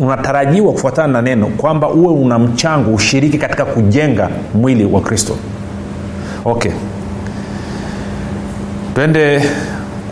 unatarajiwa 0.00 0.72
kufuatana 0.72 1.12
na 1.12 1.22
neno 1.22 1.46
kwamba 1.46 1.88
uwe 1.88 2.12
una 2.12 2.38
mchango 2.38 2.90
ushiriki 2.94 3.38
katika 3.38 3.64
kujenga 3.64 4.28
mwili 4.54 4.84
wa 4.84 5.00
kristo. 5.00 5.36
Okay. 6.44 6.72
Twende 8.94 9.42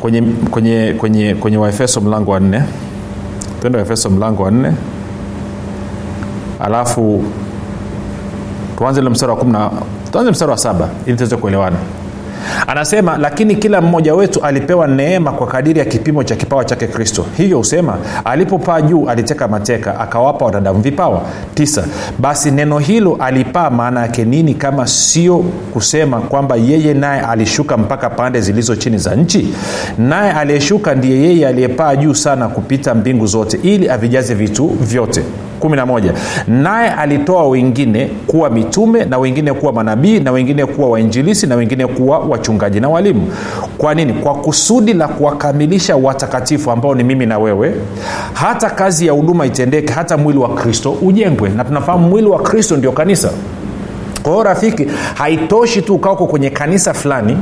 kwenye 0.00 0.22
kwenye 0.50 0.94
kwenye 0.98 1.34
kwenye 1.34 1.56
waefeso 1.56 2.00
mlango 2.00 2.30
wa 2.30 2.40
nne. 2.40 2.62
Twende 3.60 3.78
waefeso 3.78 4.10
mlango 4.10 4.42
wa 4.42 4.50
nne. 4.50 4.72
Alafu 6.60 7.24
tuanze 8.78 9.00
mstari 9.02 9.32
wa 9.32 9.70
tuanze 10.12 10.30
mstari 10.30 10.50
wa 10.50 10.56
saba 10.58 10.88
ili 11.06 11.16
tuweze 11.16 11.36
kuelewana 11.36 11.76
anasema 12.66 13.16
lakini 13.18 13.56
kila 13.56 13.80
mmoja 13.80 14.14
wetu 14.14 14.40
alipewa 14.42 14.86
neema 14.86 15.32
kwa 15.32 15.46
kadiri 15.46 15.78
ya 15.78 15.84
kipimo 15.84 16.24
cha 16.24 16.36
kipawa 16.36 16.64
chake 16.64 16.86
kristo. 16.86 17.26
Hivyo 17.36 17.58
husema 17.58 17.98
alipopaa 18.24 18.80
juu 18.80 19.08
aliteka 19.08 19.48
mateka 19.48 20.00
akawapa 20.00 20.44
wanadamu 20.44 20.80
vipawa 20.80 21.22
tisa 21.54 21.84
basi 22.18 22.50
neno 22.50 22.78
hilo 22.78 23.16
alipaa 23.20 23.70
maana 23.70 24.00
yake 24.00 24.24
nini 24.24 24.54
kama 24.54 24.86
sio 24.86 25.38
kusema 25.72 26.20
kwamba 26.20 26.56
yeye 26.56 26.94
naye 26.94 27.20
alishuka 27.20 27.76
mpaka 27.76 28.10
pande 28.10 28.40
zilizo 28.40 28.76
chini 28.76 28.98
za 28.98 29.14
nchi? 29.14 29.54
Naye 29.98 30.32
aliyeshuka 30.32 30.94
ndiye 30.94 31.18
yeye 31.22 31.48
aliyepaa 31.48 31.96
juu 31.96 32.14
sana 32.14 32.48
kupita 32.48 32.94
mbingu 32.94 33.26
zote 33.26 33.58
ili 33.62 33.88
avijaze 33.88 34.34
vitu 34.34 34.66
vyote 34.66 35.22
11 35.60 36.12
naye 36.48 36.90
alitoa 36.90 37.48
wengine 37.48 38.10
kuwa 38.26 38.50
mitume 38.50 39.04
na 39.04 39.18
wengine 39.18 39.52
kuwa 39.52 39.72
manabii 39.72 40.20
na 40.20 40.32
wengine 40.32 40.66
kuwa 40.66 40.88
wainjilisi 40.88 41.46
na 41.46 41.56
wengine 41.56 41.86
kuwa 41.86 42.18
wachungaji 42.18 42.80
na 42.80 42.88
walimu. 42.88 43.32
Kwa 43.78 43.94
nini? 43.94 44.12
Kwa 44.12 44.34
kusudi 44.34 44.92
la 44.92 45.08
kuwakamilisha 45.08 45.96
watakatifu 45.96 46.70
ambao 46.70 46.94
ni 46.94 47.02
mimi 47.04 47.26
na 47.26 47.38
wewe. 47.38 47.74
Hata 48.32 48.70
kazi 48.70 49.06
ya 49.06 49.12
huduma 49.12 49.46
itendeke 49.46 49.92
hata 49.92 50.16
mwili 50.16 50.38
wa 50.38 50.48
kristo 50.54 50.90
ujengwe. 51.02 51.48
Na 51.48 51.64
tunafahamu 51.64 52.08
mwili 52.08 52.28
wa 52.28 52.38
kristo 52.38 52.76
ndio 52.76 52.92
kanisa. 52.92 53.30
Kwa 54.22 54.32
hiyo 54.32 54.44
rafiki 54.44 54.86
haitoshi 55.14 55.82
tu 55.82 55.94
ukaoko 55.94 56.26
kwenye 56.26 56.50
kanisa 56.50 56.94
fulani 56.94 57.36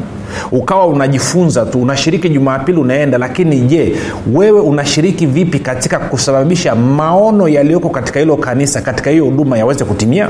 ukawa 0.53 0.87
unajifunza 0.87 1.67
tu 1.67 1.83
unashiriki 1.83 2.29
jumapili 2.29 2.79
unaenda 2.79 3.19
lakini 3.19 3.61
je 3.61 3.97
wewe 4.33 4.61
unashiriki 4.61 5.27
vipi 5.27 5.59
katika 5.59 5.99
kusababisha 5.99 6.75
maono 6.75 7.49
yaliyoko 7.49 7.89
katika 7.89 8.21
hilo 8.21 8.37
kanisa 8.37 8.81
katika 8.81 9.11
hiyo 9.11 9.25
huduma 9.25 9.59
yaweze 9.59 9.85
kutimia 9.85 10.29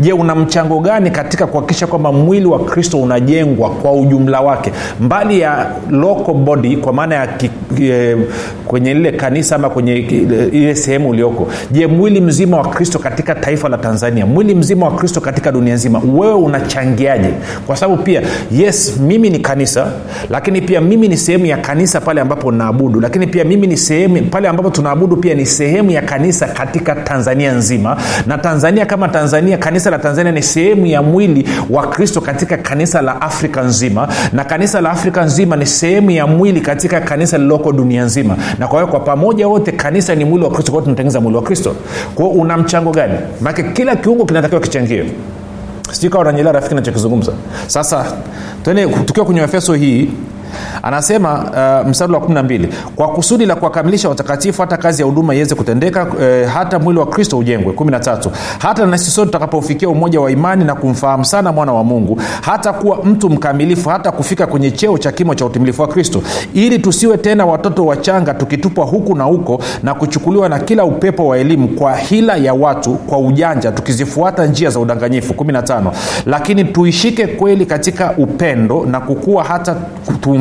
je 0.00 0.12
una 0.12 0.34
mchango 0.34 0.80
gani 0.80 1.10
katika 1.10 1.46
kuhakikisha 1.46 1.86
kwamba 1.86 2.12
mwili 2.12 2.46
wa 2.46 2.58
kristo 2.64 2.98
unajengwa 3.00 3.70
kwa 3.70 3.92
ujumla 3.92 4.40
wake? 4.40 4.72
Mbali 5.00 5.40
ya 5.40 5.66
local 5.90 6.34
body 6.34 6.76
kwa 6.76 6.92
maana 6.92 7.14
ya 7.14 7.26
ki, 7.26 7.50
e, 7.82 8.16
kwenye 8.66 8.94
lile 8.94 9.12
kanisa 9.12 9.56
ama 9.56 9.70
kwenye 9.70 9.96
ile 10.52 10.74
sehemu 10.74 11.08
ulioko. 11.10 11.48
Je 11.70 11.86
mwili 11.86 12.20
mzima 12.20 12.56
wa 12.56 12.68
kristo 12.68 12.98
katika 12.98 13.34
taifa 13.34 13.68
la 13.68 13.78
tanzania 13.78 14.26
mwili 14.26 14.54
mzima 14.54 14.86
wa 14.86 14.92
kristo 14.92 15.20
katika 15.20 15.52
dunia 15.52 15.74
nzima 15.74 16.02
wewe 16.14 16.34
unachangiaje? 16.34 17.28
Kwa 17.66 17.76
sababu 17.76 18.02
pia 18.02 18.22
yes 18.50 18.96
mimi 19.00 19.30
ni 19.30 19.38
kanisa 19.38 19.86
lakini 20.30 20.60
pia 20.62 20.80
mimi 20.80 21.08
ni 21.08 21.16
sehemu 21.16 21.46
ya 21.46 21.56
kanisa 21.56 22.00
pale 22.00 22.20
ambapo 22.20 22.52
naabudu. 22.52 23.00
Lakini 23.00 23.26
pia 23.26 23.44
mimi 23.44 23.66
ni 23.66 23.76
sehemu 23.76 24.22
pale 24.30 24.48
ambapo 24.48 24.70
tunaabudu 24.70 25.16
pia 25.16 25.34
ni 25.34 25.46
sehemu 25.46 25.90
ya 25.90 26.02
kanisa 26.02 26.46
katika 26.48 26.94
tanzania 26.94 27.52
nzima. 27.52 27.96
Na 28.26 28.38
tanzania 28.38 28.86
kama 28.86 29.08
tanzania 29.08 29.58
kanisa 29.58 29.81
la 29.90 29.98
tanzania 29.98 30.32
ni 30.32 30.42
sehemu 30.42 30.86
ya 30.86 31.02
mwili 31.02 31.48
wa 31.70 31.86
kristo 31.86 32.20
katika 32.20 32.56
kanisa 32.56 33.02
la 33.02 33.20
afrika 33.22 33.62
nzima 33.62 34.08
na 34.32 34.44
kanisa 34.44 34.80
la 34.80 34.90
afrika 34.90 35.24
nzima 35.24 35.56
ni 35.56 35.66
sehemu 35.66 36.10
ya 36.10 36.26
mwili 36.26 36.60
katika 36.60 37.00
kanisa 37.00 37.38
lililoko 37.38 37.72
dunia 37.72 38.04
nzima. 38.04 38.36
Na 38.58 38.68
kwa 38.68 38.80
hiyo 38.80 38.90
kwa 38.90 39.00
pamoja 39.00 39.48
wote 39.48 39.72
kanisa 39.72 40.14
ni 40.14 40.24
mwili 40.24 40.44
wa 40.44 40.50
kristo 40.50 40.72
kwao 40.72 40.82
tunatengeneza 40.84 41.20
mwili 41.20 41.36
wa 41.36 41.42
kristo. 41.42 41.74
Kwao 42.14 42.28
una 42.28 42.56
mchango 42.56 42.90
gani? 42.90 43.14
Manake 43.40 43.62
kila 43.62 43.96
kiungo 43.96 44.24
kinatakiwa 44.24 44.60
kichangie. 44.60 45.04
Sijui 45.92 46.10
kawa 46.10 46.22
unanyelea 46.24 46.52
rafiki 46.52 46.74
nachokizungumza 46.74 47.32
sasa 47.66 48.04
tuende 48.64 48.86
tukiwa 48.86 49.26
kwenye 49.26 49.40
efeso 49.42 49.74
hii 49.74 50.08
anasema 50.82 51.34
uh, 51.82 51.88
mstari 51.88 52.12
wa 52.12 52.20
12 52.20 52.68
kwa 52.96 53.08
kusudi 53.08 53.46
la 53.46 53.54
kuwakamilisha 53.56 54.08
watakatifu 54.08 54.60
hata 54.62 54.76
kazi 54.76 55.02
ya 55.02 55.06
huduma 55.06 55.34
iweze 55.34 55.54
kutendeka 55.54 56.06
eh, 56.22 56.48
hata 56.48 56.78
mwili 56.78 57.00
wa 57.00 57.06
kristo 57.06 57.38
ujengwe. 57.38 57.72
13 57.72 58.30
hata 58.58 58.86
nasi 58.86 59.10
sote 59.10 59.26
tutakapofikia 59.26 59.88
umoja 59.88 60.20
wa 60.20 60.30
imani 60.30 60.64
na 60.64 60.74
kumfahamu 60.74 61.24
sana 61.24 61.52
mwana 61.52 61.72
wa 61.72 61.84
mungu 61.84 62.20
hata 62.40 62.72
kuwa 62.72 63.04
mtu 63.04 63.30
mkamilifu 63.30 63.88
hata 63.88 64.12
kufika 64.12 64.46
kwenye 64.46 64.70
cheo 64.70 64.98
cha 64.98 65.12
kimo 65.12 65.34
cha 65.34 65.46
utimilifu 65.46 65.82
wa 65.82 65.88
kristo 65.88 66.22
ili 66.54 66.78
tusiwe 66.78 67.18
tena 67.18 67.46
watoto 67.46 67.86
wachanga 67.86 68.34
tukitupwa 68.34 68.84
huku 68.86 69.14
na 69.16 69.24
huko 69.24 69.60
na 69.82 69.94
kuchukuliwa 69.94 70.48
na 70.48 70.58
kila 70.58 70.84
upepo 70.84 71.26
wa 71.28 71.38
elimu 71.38 71.68
kwa 71.68 71.96
hila 71.96 72.36
ya 72.36 72.54
watu 72.54 72.94
kwa 72.94 73.18
ujanja 73.18 73.72
tukizifuata 73.72 74.46
njia 74.46 74.70
za 74.70 74.80
udanganyifu. 74.80 75.32
15 75.32 75.90
lakini 76.26 76.64
tuishike 76.64 77.26
kweli 77.26 77.66
katika 77.66 78.12
upendo 78.18 78.86
na 78.86 79.00
kukua 79.00 79.44
hata 79.44 79.76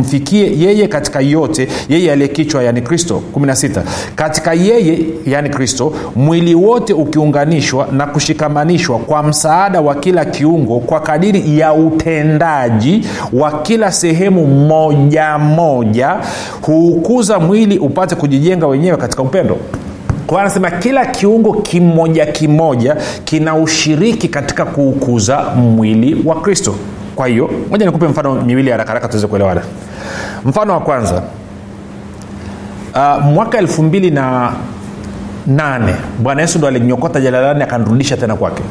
tumfikie 0.02 0.60
yeye 0.60 0.88
katika 0.88 1.20
yote 1.20 1.68
yeye 1.90 2.12
aliyekichwa 2.12 2.64
yani 2.64 2.82
kristo. 2.82 3.22
16 3.36 3.82
katika 4.16 4.54
yeye 4.54 5.00
yani 5.26 5.50
kristo 5.50 5.94
mwili 6.16 6.56
wote 6.56 6.94
ukiunganishwa 6.94 7.88
na 7.92 8.06
kushikamanishwa 8.08 9.00
kwa 9.00 9.24
msaada 9.24 9.82
wa 9.82 9.96
kila 9.96 10.26
kiungo 10.26 10.80
kwa 10.80 11.00
kadiri 11.00 11.60
ya 11.60 11.74
utendaji 11.74 13.08
wa 13.34 13.52
kila 13.62 13.92
sehemu 13.92 14.48
moja 14.48 15.38
moja 15.38 16.16
huukuza 16.62 17.40
mwili 17.40 17.78
upate 17.80 18.16
kujijenga 18.16 18.68
wenyewe 18.68 18.98
katika 18.98 19.22
upendo. 19.24 19.58
Anasema 20.40 20.72
kila 20.72 21.06
kiungo 21.06 21.54
kimoja 21.54 22.26
kimoja 22.26 22.98
kina 23.26 23.56
ushiriki 23.56 24.28
katika 24.28 24.66
kuukuza 24.66 25.42
mwili 25.56 26.18
wa 26.26 26.36
kristo 26.42 26.76
kwa 27.16 27.28
hiyo 27.28 27.50
moja 27.70 27.86
nikupe 27.86 28.08
mfano 28.08 28.36
miwili 28.36 28.72
haraka 28.72 28.88
haraka 28.90 29.08
tuweze 29.08 29.28
kuelewana. 29.28 29.62
Mfano 30.46 30.74
wa 30.74 30.80
kwanza 30.80 31.24
uh, 32.96 33.24
mwaka 33.26 33.58
elfu 33.58 33.84
mbili 33.84 34.12
na 34.12 34.52
nane 35.48 35.96
bwana 36.20 36.42
yesu 36.42 36.58
ndo 36.58 36.68
alinyokota 36.68 37.22
jalalani 37.22 37.64
akanrudisha 37.64 38.18
tena 38.18 38.36
kwake. 38.36 38.64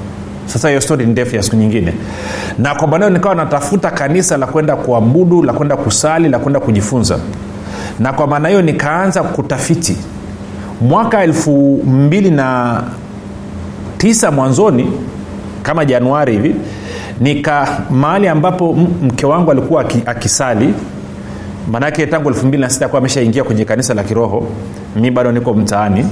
Sasa 0.46 0.68
hiyo 0.68 0.80
stori 0.80 1.06
ni 1.06 1.12
ndefu 1.12 1.36
ya 1.36 1.42
siku 1.42 1.56
nyingine. 1.56 1.94
Na 2.58 2.74
kwa 2.74 2.88
maneo 2.88 3.10
nikawa 3.10 3.34
natafuta 3.34 3.90
kanisa 3.90 4.36
la 4.36 4.46
kwenda 4.46 4.76
kuabudu 4.76 5.42
la 5.42 5.52
kwenda 5.52 5.76
kusali 5.76 6.28
la 6.28 6.38
kwenda 6.38 6.60
kujifunza. 6.60 7.18
Na 7.98 8.12
kwa 8.12 8.26
maana 8.26 8.48
hiyo 8.48 8.62
nikaanza 8.62 9.22
kutafiti. 9.22 9.96
Mwaka 10.80 11.22
elfu 11.22 11.82
mbili 11.86 12.30
na 12.30 12.82
tisa 13.98 14.30
mwanzoni 14.30 14.92
kama 15.62 15.84
januari 15.84 16.32
hivi 16.32 16.54
nika 17.20 17.78
mahali 17.90 18.28
ambapo 18.28 18.72
mke 19.02 19.26
wangu 19.26 19.50
alikuwa 19.50 19.84
akisali. 20.06 20.74
Manake 21.70 22.06
tangu 22.06 22.28
elfu 22.28 22.46
mbili 22.46 22.60
na 22.60 22.70
sita 22.70 22.86
akuwa 22.86 22.98
ameshaingia 22.98 23.44
kwenye 23.44 23.64
kanisa 23.64 23.94
la 23.94 24.02
kiroho. 24.02 24.46
Mi 24.96 25.10
bado 25.10 25.32
niko 25.32 25.54
mtaani. 25.54 26.06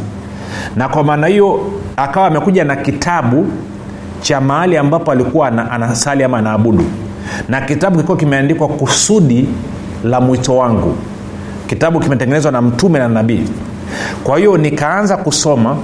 Na 0.76 0.88
kwa 0.88 1.04
maana 1.04 1.26
hiyo 1.26 1.60
akawa 1.96 2.26
amekuja 2.26 2.64
na 2.64 2.76
kitabu 2.76 3.46
cha 4.20 4.40
mahali 4.40 4.76
ambapo 4.76 5.12
alikuwa 5.12 5.48
anasali 5.72 6.24
ama 6.24 6.38
anaabudu. 6.38 6.84
Na 7.48 7.60
kitabu 7.60 7.96
kilikuwa 7.96 8.18
kimeandikwa 8.18 8.68
kusudi 8.68 9.48
la 10.04 10.20
mwito 10.20 10.56
wangu. 10.56 10.96
Kitabu 11.66 12.00
kimetengenezwa 12.00 12.52
na 12.52 12.62
mtume 12.62 12.98
na 12.98 13.08
nabii. 13.08 13.42
Kwa 14.24 14.38
hiyo 14.38 14.56
nikaanza 14.56 15.16
kusoma 15.16 15.76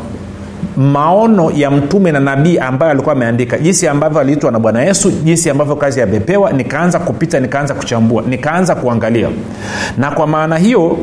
maono 0.77 1.51
ya 1.51 1.71
mtume 1.71 2.13
na 2.13 2.21
nabii 2.21 2.59
ambayo 2.59 2.93
alikuwa 2.93 3.15
ameandika. 3.15 3.59
Jinsi 3.59 3.89
ambavyo 3.89 4.21
aliitwa 4.21 4.53
na 4.53 4.59
bwana 4.59 4.83
yesu 4.83 5.11
jinsi 5.11 5.51
ambavyo 5.51 5.77
kazi 5.77 6.03
amepewa 6.03 6.53
nikaanza 6.53 6.99
kupita 6.99 7.41
nikaanza 7.41 7.75
kuchambua 7.75 8.23
nikaanza 8.29 8.75
kuangalia. 8.75 9.29
Na 9.99 10.11
kwa 10.11 10.27
maana 10.27 10.59
hiyo 10.59 10.99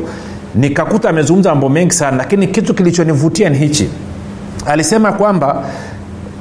nikakuta 0.54 1.08
amezungumza 1.10 1.50
mambo 1.50 1.68
mengi 1.68 1.92
sana 1.94 2.16
lakini 2.16 2.46
kitu 2.46 2.74
kilichonivutia 2.74 3.48
ni 3.50 3.58
hichi. 3.58 3.88
Alisema 4.66 5.12
kwamba 5.12 5.64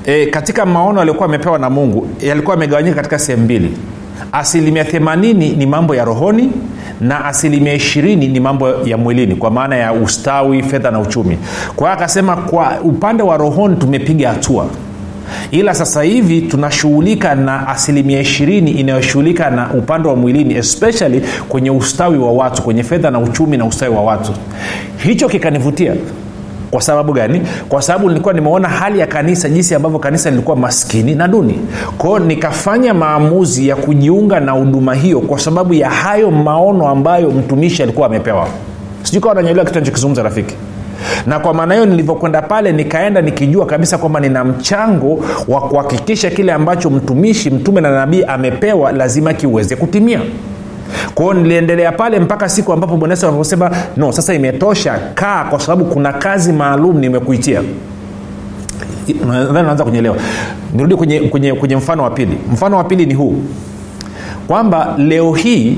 e, 0.05 0.25
katika 0.25 0.65
maono 0.65 1.01
aliyokuwa 1.01 1.25
amepewa 1.29 1.59
na 1.59 1.69
mungu 1.69 2.07
yalikuwa 2.21 2.55
amegawanyika 2.55 2.95
katika 2.95 3.19
sehemu 3.19 3.43
mbili. 3.43 3.77
Asilimia 4.31 4.83
80 4.83 5.57
ni 5.57 5.65
mambo 5.65 5.95
ya 5.95 6.05
rohoni 6.05 6.51
na 7.01 7.25
asilimia 7.25 7.73
ishirini 7.73 8.27
ni 8.27 8.39
mambo 8.39 8.69
ya 8.85 8.97
mwilini 8.97 9.35
kwa 9.35 9.51
maana 9.51 9.75
ya 9.75 9.93
ustawi 9.93 10.63
fedha 10.63 10.91
na 10.91 10.99
uchumi. 10.99 11.37
Kwa 11.75 11.87
hiyo 11.87 11.97
akasema 11.97 12.35
kwa 12.35 12.79
upande 12.83 13.23
wa 13.23 13.37
rohoni 13.37 13.75
tumepiga 13.75 14.29
hatua. 14.29 14.65
Ila 15.51 15.73
sasa 15.75 16.03
hivi 16.03 16.41
tunashughulika 16.41 17.35
na 17.35 17.67
asilimia 17.67 18.19
ishirini 18.19 18.71
inayoshughulika 18.71 19.49
na 19.49 19.73
upande 19.73 20.09
wa 20.09 20.15
mwilini 20.15 20.53
especially 20.55 21.21
kwenye 21.49 21.71
ustawi 21.71 22.17
wa 22.17 22.31
watu 22.31 22.61
kwenye 22.63 22.83
fedha 22.83 23.11
na 23.11 23.19
uchumi 23.19 23.57
na 23.57 23.65
ustawi 23.65 23.95
wa 23.95 24.01
watu. 24.01 24.31
Hicho 24.97 25.29
kikanivutia 25.29 25.95
kwa 26.71 26.81
sababu 26.81 27.13
gani? 27.13 27.41
Kwa 27.69 27.81
sababu 27.81 28.07
nilikuwa 28.09 28.33
nimeona 28.33 28.67
hali 28.69 28.99
ya 28.99 29.07
kanisa 29.07 29.49
jinsi 29.49 29.75
ambavyo 29.75 29.99
kanisa 29.99 30.29
lilikuwa 30.29 30.57
maskini 30.57 31.15
na 31.15 31.27
duni. 31.27 31.59
Kwao 31.97 32.19
nikafanya 32.19 32.93
maamuzi 32.93 33.67
ya 33.67 33.75
kujiunga 33.75 34.39
na 34.39 34.51
huduma 34.51 34.93
hiyo 34.93 35.19
kwa 35.21 35.39
sababu 35.39 35.73
ya 35.73 35.89
hayo 35.89 36.31
maono 36.31 36.87
ambayo 36.87 37.31
mtumishi 37.31 37.83
alikuwa 37.83 38.07
amepewa. 38.07 38.47
Sijui 39.03 39.21
kawa 39.21 39.35
nanyelewa 39.35 39.65
kitu 39.65 39.77
anachokizungumza 39.77 40.23
rafiki. 40.23 40.55
Na 41.27 41.39
kwa 41.39 41.53
maana 41.53 41.73
hiyo 41.73 41.85
nilivyokwenda 41.85 42.41
pale 42.41 42.71
nikaenda 42.71 43.21
nikijua 43.21 43.65
kabisa 43.65 43.97
kwamba 43.97 44.19
nina 44.19 44.43
mchango 44.43 45.23
wa 45.47 45.61
kuhakikisha 45.61 46.29
kile 46.29 46.51
ambacho 46.53 46.89
mtumishi 46.89 47.49
mtume 47.49 47.81
na 47.81 47.91
nabii 47.91 48.23
amepewa 48.23 48.91
lazima 48.91 49.33
kiweze 49.33 49.75
kutimia 49.75 50.19
kwao 51.15 51.33
niliendelea 51.33 51.91
pale 51.91 52.19
mpaka 52.19 52.49
siku 52.49 52.73
ambapo 52.73 52.97
bwana 52.97 53.17
anaposema 53.23 53.71
no 53.97 54.11
sasa 54.11 54.33
imetosha 54.33 54.99
kaa 55.13 55.43
kwa 55.43 55.59
sababu 55.59 55.85
kuna 55.85 56.13
kazi 56.13 56.53
maalum 56.53 56.99
nimekuitia. 56.99 57.61
Naanza 59.53 59.83
kunyelewa. 59.83 60.15
Nirudi 60.73 60.95
kwenye, 60.95 61.19
kwenye, 61.19 61.53
kwenye 61.53 61.75
mfano 61.75 62.03
wa 62.03 62.09
pili. 62.09 62.37
Mfano 62.53 62.77
wa 62.77 62.83
pili 62.83 63.05
ni 63.05 63.13
huu. 63.13 63.35
Kwamba 64.47 64.95
leo 64.97 65.33
hii 65.33 65.77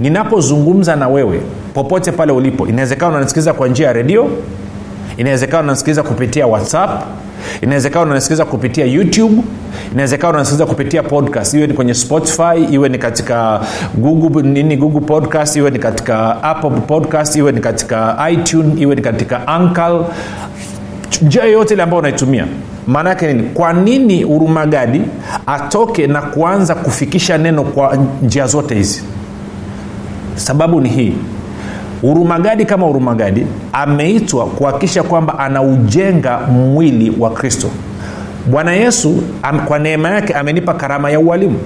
ninapozungumza 0.00 0.96
na 0.96 1.08
wewe 1.08 1.40
popote 1.74 2.12
pale 2.12 2.32
ulipo 2.32 2.66
inawezekana 2.68 3.10
unanisikiliza 3.12 3.52
kwa 3.52 3.68
njia 3.68 3.86
ya 3.86 3.92
redio 3.92 4.30
inawezekana 5.16 5.62
unanisikiliza 5.62 6.02
kupitia 6.02 6.46
whatsapp 6.46 7.02
inawezekana 7.60 8.04
unanisikiliza 8.04 8.44
kupitia 8.44 8.84
youtube 8.86 9.42
inawezekana 9.92 10.30
unanisikiliza 10.30 10.66
kupitia 10.66 11.02
podcast. 11.02 11.54
Iwe 11.54 11.66
ni 11.66 11.74
kwenye 11.74 11.94
spotify 11.94 12.64
iwe 12.70 12.88
ni 12.88 12.98
katika 12.98 13.60
google 13.94 14.42
nini 14.42 14.76
google 14.76 15.00
podcast 15.00 15.56
iwe 15.56 15.70
ni 15.70 15.78
katika 15.78 16.42
apple 16.42 16.70
podcast 16.70 17.36
iwe 17.36 17.52
ni 17.52 17.60
katika 17.60 18.30
itune 18.30 18.80
iwe 18.80 18.94
ni 18.94 19.02
katika 19.02 19.46
ankal 19.48 20.04
njia 21.22 21.44
yoyote 21.44 21.74
ile 21.74 21.82
ambayo 21.82 21.98
unaitumia. 22.00 22.46
Maana 22.86 23.08
yake 23.10 23.32
nini? 23.32 23.48
Kwa 23.54 23.72
nini 23.72 24.24
urumagadi 24.24 25.02
atoke 25.46 26.06
na 26.06 26.22
kuanza 26.22 26.74
kufikisha 26.74 27.38
neno 27.38 27.62
kwa 27.64 27.98
njia 28.22 28.46
zote 28.46 28.74
hizi? 28.74 29.02
Sababu 30.34 30.80
ni 30.80 30.88
hii 30.88 31.12
urumagadi 32.02 32.64
kama 32.64 32.86
urumagadi 32.86 33.46
ameitwa 33.72 34.46
kuhakikisha 34.46 35.02
kwamba 35.02 35.38
anaujenga 35.38 36.38
mwili 36.38 37.12
wa 37.18 37.30
kristo. 37.30 37.68
Bwana 38.50 38.72
yesu 38.72 39.22
am, 39.42 39.60
kwa 39.60 39.78
neema 39.78 40.10
yake 40.10 40.34
amenipa 40.34 40.74
karama 40.74 41.10
ya 41.10 41.20
ualimu. 41.20 41.58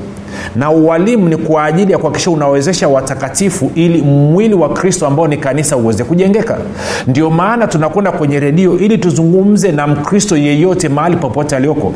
Na 0.56 0.70
ualimu 0.70 1.28
ni 1.28 1.36
kwa 1.36 1.64
ajili 1.64 1.92
ya 1.92 1.98
kuhakikisha 1.98 2.30
unawezesha 2.30 2.88
watakatifu 2.88 3.70
ili 3.74 4.02
mwili 4.02 4.54
wa 4.54 4.68
kristo 4.68 5.06
ambao 5.06 5.28
ni 5.28 5.36
kanisa 5.36 5.76
uweze 5.76 6.04
kujengeka. 6.04 6.58
Ndio 7.06 7.30
maana 7.30 7.66
tunakwenda 7.66 8.12
kwenye 8.12 8.40
redio 8.40 8.78
ili 8.78 8.98
tuzungumze 8.98 9.72
na 9.72 9.86
mkristo 9.86 10.36
yeyote 10.36 10.88
mahali 10.88 11.16
popote 11.16 11.56
aliyoko 11.56 11.92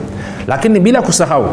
lakini 0.47 0.81
bila 0.81 1.03
kusahau 1.03 1.47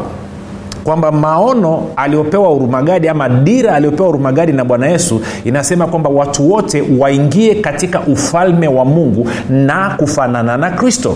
kwamba 0.88 1.12
maono 1.12 1.84
aliopewa 1.96 2.54
urumagadi 2.54 3.08
ama 3.08 3.30
dira 3.30 3.76
aliopewa 3.76 4.10
urumagadi 4.10 4.52
na 4.52 4.66
bwana 4.66 4.88
yesu 4.88 5.22
inasema 5.46 5.88
kwamba 5.88 6.10
watu 6.10 6.52
wote 6.52 6.84
waingie 7.00 7.56
katika 7.56 8.00
ufalme 8.02 8.68
wa 8.68 8.86
mungu 8.86 9.28
na 9.50 9.90
kufanana 9.98 10.58
na 10.58 10.70
kristo. 10.72 11.16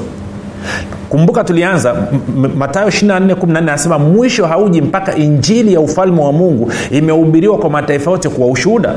Kumbuka 1.09 1.43
tulianza 1.43 1.95
matayo 2.55 2.87
24 2.87 3.57
anasema 3.57 3.99
mwisho 3.99 4.45
hauji 4.45 4.81
mpaka 4.81 5.15
injili 5.15 5.73
ya 5.73 5.79
ufalme 5.79 6.21
wa 6.21 6.31
mungu 6.31 6.71
imehubiriwa 6.91 7.57
kwa 7.57 7.69
mataifa 7.69 8.11
yote 8.11 8.29
kuwa 8.29 8.47
ushuhuda 8.47 8.95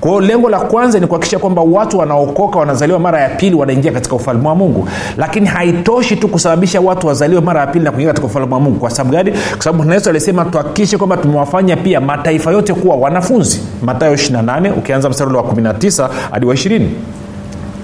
kwa 0.00 0.10
hiyo 0.10 0.20
lengo 0.20 0.48
la 0.48 0.60
kwanza 0.60 0.98
ni 1.00 1.06
kuhakikisha 1.06 1.38
kwamba 1.38 1.62
watu 1.62 1.98
wanaokoka 1.98 2.58
wanazaliwa 2.58 2.98
mara 2.98 3.20
ya 3.20 3.28
pili 3.28 3.56
wanaingia 3.56 3.92
katika 3.92 4.16
ufalme 4.16 4.48
wa 4.48 4.54
mungu. 4.54 4.88
Lakini 5.16 5.46
haitoshi 5.46 6.16
tu 6.16 6.28
kusababisha 6.28 6.80
watu 6.80 7.06
wazaliwe 7.06 7.40
mara 7.40 7.60
ya 7.60 7.66
pili 7.66 7.84
na 7.84 7.90
kuingia 7.90 8.08
katika 8.08 8.26
ufalme 8.26 8.54
wa 8.54 8.60
mungu. 8.60 8.78
Kwa 8.78 8.90
sababu 8.90 9.16
gani? 9.16 9.30
Kwa 9.30 9.62
sababu 9.64 9.92
yesu 9.92 10.10
alisema 10.10 10.44
tuhakikishe 10.44 10.98
kwamba 10.98 11.16
tumewafanya 11.16 11.76
pia 11.76 12.00
mataifa 12.00 12.50
yote 12.52 12.74
kuwa 12.74 12.96
wanafunzi. 12.96 13.60
Matayo 13.82 14.14
28 14.14 14.72
ukianza 14.78 15.08
mstari 15.08 15.34
wa 15.36 15.42
19 15.42 16.08
hadi 16.30 16.46
wa 16.46 16.54
20 16.54 16.82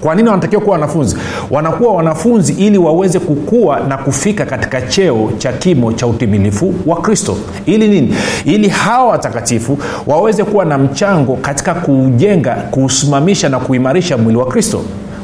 kwa 0.04 0.14
nini 0.14 0.28
wanatakiwa 0.28 0.62
kuwa 0.62 0.72
wanafunzi? 0.74 1.16
Wanakuwa 1.50 1.92
wanafunzi 1.92 2.52
ili 2.52 2.78
waweze 2.78 3.18
kukua 3.18 3.80
na 3.80 3.96
kufika 3.98 4.46
katika 4.46 4.82
cheo 4.82 5.30
cha 5.38 5.52
kimo 5.52 5.92
cha 5.92 6.06
utimilifu 6.06 6.74
wa 6.86 6.96
kristo. 6.96 7.36
Ili 7.66 7.88
nini? 7.88 8.14
Ili 8.44 8.68
hawa 8.68 9.08
watakatifu 9.10 9.78
waweze 10.06 10.44
kuwa 10.44 10.64
na 10.64 10.78
mchango 10.78 11.36
katika 11.36 11.74
kuujenga 11.74 12.54
kuusimamisha 12.54 13.48
na 13.48 13.58
kuimarisha 13.60 14.18
mwili 14.18 14.38
wa 14.38 14.46
kristo. 14.46 14.80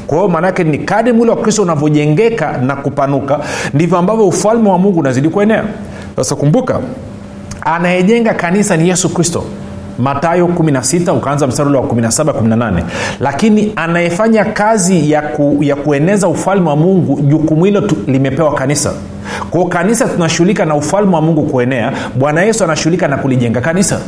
Kwa 0.07 0.19
hiyo 0.19 0.29
maanaake 0.29 0.64
ni 0.64 0.79
kadi 0.79 1.12
mwili 1.12 1.31
wa 1.31 1.37
kristo 1.37 1.62
unavyojengeka 1.62 2.59
na 2.59 2.77
kupanuka 2.77 3.40
ndivyo 3.75 3.99
ambavyo 3.99 4.29
ufalme 4.29 4.69
wa 4.71 4.79
mungu 4.79 5.01
unazidi 5.01 5.29
kuenea. 5.29 5.64
Sasa 6.16 6.35
kumbuka 6.37 6.81
anayejenga 7.61 8.35
kanisa 8.35 8.77
ni 8.77 8.88
yesu 8.88 9.09
kristo 9.09 9.45
matayo 10.00 10.46
16 10.46 11.16
ukaanza 11.16 11.46
mstari 11.46 11.70
wa 11.74 11.82
17 11.82 12.24
18 12.24 12.82
lakini 13.20 13.72
anayefanya 13.76 14.44
kazi 14.44 15.10
ya, 15.10 15.22
ku, 15.22 15.58
ya 15.60 15.76
kueneza 15.76 16.28
ufalme 16.28 16.68
wa 16.68 16.76
mungu 16.76 17.20
jukumu 17.20 17.64
hilo 17.64 17.82
limepewa 18.06 18.54
kanisa. 18.54 18.92
Kwao 19.50 19.64
kanisa 19.64 20.08
tunashughulika 20.08 20.64
na 20.64 20.74
ufalme 20.74 21.14
wa 21.14 21.22
mungu 21.22 21.42
kuenea 21.42 21.92
bwana 22.18 22.42
yesu 22.42 22.64
anashughulika 22.64 23.08
na 23.08 23.16
kulijenga 23.16 23.60
kanisa. 23.60 24.00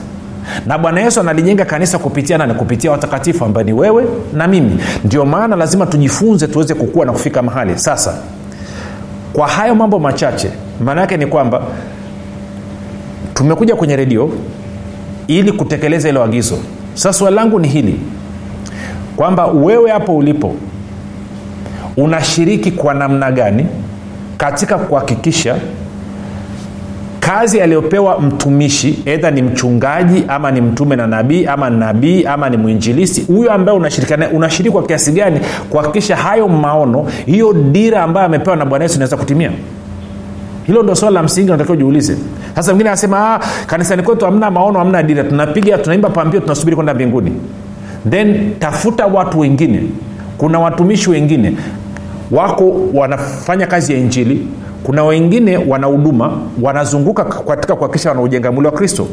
Na 0.67 0.79
bwana 0.79 1.01
yesu 1.01 1.21
analijenga 1.21 1.65
kanisa 1.65 1.99
kupitia 1.99 2.39
nani? 2.39 2.55
Kupitia 2.55 2.91
watakatifu 2.91 3.45
ambaye 3.45 3.65
ni 3.67 3.73
wewe 3.73 4.05
na 4.33 4.49
mimi. 4.49 4.79
Ndio 5.05 5.25
maana 5.25 5.57
lazima 5.57 5.87
tujifunze 5.87 6.47
tuweze 6.49 6.75
kukua 6.75 7.07
na 7.07 7.13
kufika 7.13 7.43
mahali. 7.43 7.79
Sasa 7.79 8.15
kwa 9.33 9.49
hayo 9.49 9.75
mambo 9.75 9.99
machache 9.99 10.51
maana 10.85 11.01
yake 11.01 11.17
ni 11.17 11.27
kwamba 11.27 11.63
tumekuja 13.35 13.77
kwenye 13.77 13.97
redio 13.97 14.31
ili 15.27 15.53
kutekeleza 15.53 16.09
hilo 16.09 16.23
agizo. 16.25 16.59
Sasa 16.95 17.13
swali 17.13 17.37
langu 17.37 17.59
ni 17.59 17.69
hili 17.69 18.01
kwamba 19.17 19.47
wewe 19.47 19.91
hapo 19.91 20.17
ulipo 20.17 20.55
unashiriki 21.97 22.71
kwa 22.71 22.95
namna 22.95 23.33
gani 23.33 23.67
katika 24.37 24.79
kuhakikisha 24.79 25.57
kazi 27.21 27.61
aliyopewa 27.61 28.21
mtumishi 28.21 28.99
edha 29.07 29.31
ni 29.31 29.43
mchungaji 29.43 30.25
ama 30.29 30.51
ni 30.51 30.61
mtume 30.61 30.97
na 30.97 31.07
nabii 31.07 31.47
ama 31.47 31.71
nabii 31.71 32.25
ama 32.25 32.51
ni 32.51 32.57
mwinjilisti 32.57 33.21
huyo 33.21 33.53
ambaye 33.53 33.79
unashirikiana 33.79 34.29
unashiriki 34.31 34.73
kwa 34.73 34.83
kiasi 34.83 35.13
gani 35.13 35.41
kuhakikisha 35.71 36.17
hayo 36.17 36.49
maono 36.49 37.07
hiyo 37.27 37.53
dira 37.53 38.03
ambayo 38.03 38.27
amepewa 38.27 38.57
na 38.57 38.65
bwana 38.67 38.85
yesu 38.85 38.95
inaweza 38.95 39.17
kutimia? 39.17 39.51
Hilo 40.67 40.83
ndo 40.83 40.95
swala 40.95 41.15
la 41.15 41.23
msingi 41.23 41.51
natakiwa 41.51 41.75
ujiulize 41.77 42.17
sasa 42.55 42.71
mwingine 42.73 42.89
anasema 42.91 43.35
ah, 43.35 43.41
kanisani 43.67 44.03
kwetu 44.03 44.25
hamna 44.25 44.51
maono 44.51 44.79
hamna 44.79 45.03
dira. 45.03 45.25
Tunapiga 45.25 45.79
tunaimba 45.79 46.09
pambio 46.11 46.41
tunasubiri 46.41 46.77
kwenda 46.77 46.95
mbinguni. 46.95 47.33
Then 48.11 48.55
tafuta 48.59 49.07
watu 49.07 49.39
wengine. 49.41 49.83
Kuna 50.39 50.59
watumishi 50.59 51.11
wengine. 51.11 51.57
Wako 52.31 52.75
wanafanya 52.95 53.67
kazi 53.67 53.93
ya 53.93 53.99
injili. 53.99 54.49
Kuna 54.83 55.05
wengine 55.05 55.57
wana 55.57 55.87
huduma 55.87 56.33
wanazunguka 56.63 57.25
katika 57.25 57.77
kuhakikisha 57.77 58.09
wanaujenga 58.09 58.53
mwili 58.53 58.67
wa 58.67 58.73
kristo. 58.73 59.07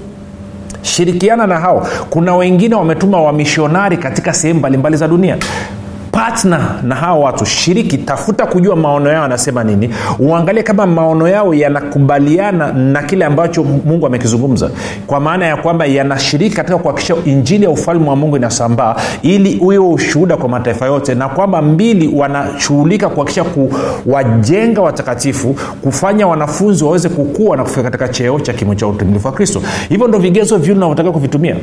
Shirikiana 0.81 1.47
na 1.47 1.59
hao. 1.59 1.87
Kuna 2.09 2.35
wengine 2.35 2.75
wametuma 2.75 3.21
wamishonari 3.21 3.97
katika 3.97 4.33
sehemu 4.33 4.59
mbalimbali 4.59 4.97
za 4.97 5.07
dunia 5.07 5.37
patna 6.19 6.79
na 6.83 6.95
hawa 6.95 7.19
watu 7.25 7.45
shiriki 7.45 7.97
tafuta 7.97 8.45
kujua 8.45 8.75
maono 8.75 9.09
yao 9.09 9.23
anasema 9.23 9.63
nini 9.63 9.89
uangalie 10.19 10.63
kama 10.63 10.85
maono 10.87 11.27
yao 11.27 11.53
yanakubaliana 11.53 12.73
na 12.73 13.03
kile 13.03 13.25
ambacho 13.25 13.63
mungu 13.63 14.07
amekizungumza. 14.07 14.69
Kwa 15.07 15.19
maana 15.19 15.45
ya 15.45 15.57
kwamba 15.57 15.85
yanashiriki 15.85 16.55
katika 16.55 16.77
kuhakikisha 16.77 17.15
injili 17.25 17.63
ya 17.63 17.69
ufalme 17.69 18.09
wa 18.09 18.15
mungu 18.15 18.37
inasambaa 18.37 18.95
ili 19.21 19.55
huyo 19.57 19.89
ushuhuda 19.89 20.37
kwa 20.37 20.49
mataifa 20.49 20.85
yote 20.85 21.15
na 21.15 21.29
kwamba 21.29 21.61
mbili 21.61 22.07
wanashughulika 22.15 23.09
kuhakikisha 23.09 23.43
kuwajenga 23.43 24.81
watakatifu 24.81 25.55
kufanya 25.81 26.27
wanafunzi 26.27 26.83
waweze 26.83 27.09
kukua 27.09 27.57
na 27.57 27.63
kufika 27.63 27.83
katika 27.83 28.07
cheo 28.07 28.39
cha 28.39 28.53
kimo 28.53 28.75
cha 28.75 28.87
utimilifu 28.87 29.27
wa 29.27 29.33
kristo. 29.33 29.61
Hivyo 29.89 30.07
ndo 30.07 30.19
vigezo 30.19 30.57
viwili 30.57 30.79
navyotakiwa 30.79 31.13
kuvitumia. 31.13 31.55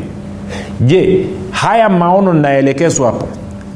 Je 0.81 1.27
haya 1.51 1.89
maono 1.89 2.33
ninaelekezwa 2.33 3.07
hapa 3.07 3.25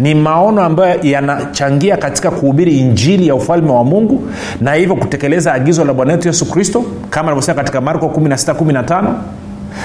ni 0.00 0.14
maono 0.14 0.62
ambayo 0.62 1.00
yanachangia 1.02 1.96
katika 1.96 2.30
kuhubiri 2.30 2.78
injili 2.78 3.26
ya 3.28 3.34
ufalme 3.34 3.70
wa 3.72 3.84
mungu 3.84 4.22
na 4.60 4.74
hivyo 4.74 4.96
kutekeleza 4.96 5.52
agizo 5.54 5.84
la 5.84 5.92
bwana 5.94 6.12
wetu 6.12 6.28
yesu 6.28 6.50
kristo 6.50 6.84
kama 7.10 7.26
anavyosema 7.28 7.56
katika 7.56 7.80
marko 7.80 8.06
1615 8.06 9.04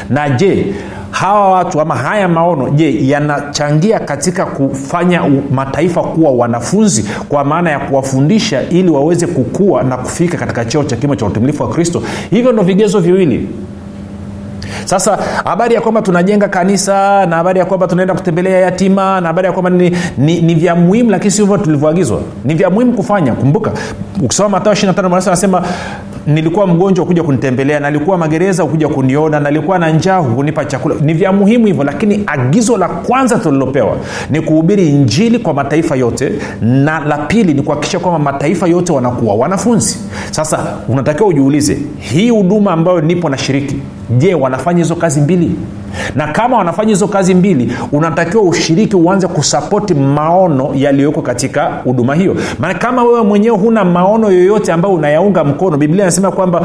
na 0.10 0.30
je 0.30 0.74
hawa 1.12 1.52
watu 1.52 1.82
ama 1.82 1.96
haya 1.96 2.28
maono 2.28 2.70
je 2.70 3.08
yanachangia 3.08 4.00
katika 4.00 4.46
kufanya 4.46 5.22
mataifa 5.52 6.04
kuwa 6.04 6.32
wanafunzi 6.32 7.06
kwa 7.30 7.44
maana 7.44 7.70
ya 7.72 7.80
kuwafundisha 7.80 8.62
ili 8.70 8.90
waweze 8.90 9.28
kukua 9.28 9.84
na 9.84 9.98
kufika 9.98 10.38
katika 10.38 10.66
cheo 10.66 10.84
cha 10.84 10.96
kimo 10.96 11.16
cha 11.16 11.26
utimilifu 11.26 11.64
wa 11.64 11.70
kristo? 11.70 12.04
Hivyo 12.30 12.52
ndo 12.52 12.64
vigezo 12.64 13.00
viwili 13.00 13.48
sasa 14.86 15.18
habari 15.46 15.76
ya 15.76 15.82
kwamba 15.82 16.02
tunajenga 16.02 16.48
kanisa 16.48 17.26
na 17.26 17.36
habari 17.36 17.60
ya 17.60 17.66
kwamba 17.66 17.88
tunaenda 17.88 18.14
kutembelea 18.14 18.60
yatima 18.60 19.22
na 19.22 19.28
habari 19.28 19.46
ya 19.46 19.52
kwamba 19.54 19.70
ni, 19.70 19.98
ni, 20.18 20.42
ni 20.42 20.56
vya 20.56 20.76
muhimu 20.76 21.10
lakini 21.12 21.32
sivyo 21.32 21.58
tulivyoagizwa 21.58 22.22
ni 22.46 22.54
vya 22.54 22.70
muhimu 22.70 22.94
kufanya. 22.94 23.34
Kumbuka 23.34 23.72
ukisoma 24.24 24.50
matao 24.50 24.74
25 24.74 25.28
anasema 25.28 25.64
nilikuwa 26.28 26.68
mgonjwa 26.68 27.06
kuja 27.06 27.24
kunitembelea 27.24 27.80
nalikuwa 27.80 28.18
magereza 28.18 28.66
kuja 28.66 28.88
kuniona 28.88 29.40
nalikuwa 29.40 29.80
na 29.80 29.90
njaa 29.92 30.18
hukunipa 30.18 30.66
chakula. 30.66 30.96
Ni 31.02 31.14
vya 31.14 31.32
muhimu 31.32 31.66
hivyo 31.66 31.84
lakini 31.84 32.24
agizo 32.28 32.78
la 32.78 32.88
kwanza 32.88 33.38
tulilopewa 33.40 33.98
ni 34.30 34.42
kuhubiri 34.42 34.90
injili 34.90 35.40
kwa 35.40 35.54
mataifa 35.54 35.96
yote 35.96 36.32
na 36.62 37.00
la 37.00 37.18
pili 37.18 37.54
ni 37.54 37.62
kuhakikisha 37.62 38.00
kwamba 38.00 38.32
mataifa 38.32 38.68
yote 38.68 38.94
wanakuwa 38.94 39.36
wanafunzi. 39.36 39.98
Sasa 40.32 40.78
unatakiwa 40.90 41.30
ujiulize 41.30 41.78
hii 42.00 42.30
huduma 42.30 42.72
ambayo 42.72 43.02
nipo 43.02 43.30
na 43.30 43.38
shiriki 43.38 43.76
je 44.18 44.34
wanafanya 44.34 44.78
hizo 44.78 44.96
kazi 44.96 45.22
mbili 45.22 45.52
na 46.16 46.28
kama 46.28 46.58
wanafanya 46.58 46.90
hizo 46.90 47.08
kazi 47.08 47.34
mbili 47.36 47.74
unatakiwa 47.92 48.44
ushiriki 48.44 48.96
uanze 48.96 49.28
kusapoti 49.28 49.94
maono 49.94 50.72
yaliyoko 50.76 51.22
katika 51.22 51.64
huduma 51.84 52.16
hiyo. 52.16 52.36
Maana 52.60 52.74
kama 52.74 53.04
wewe 53.04 53.22
mwenyewe 53.22 53.58
huna 53.58 53.86
maono 53.86 54.32
yoyote 54.32 54.72
ambayo 54.74 54.96
unayaunga 54.96 55.44
mkono 55.44 55.78
biblia 55.78 56.04
inasema 56.04 56.32
kwamba 56.32 56.62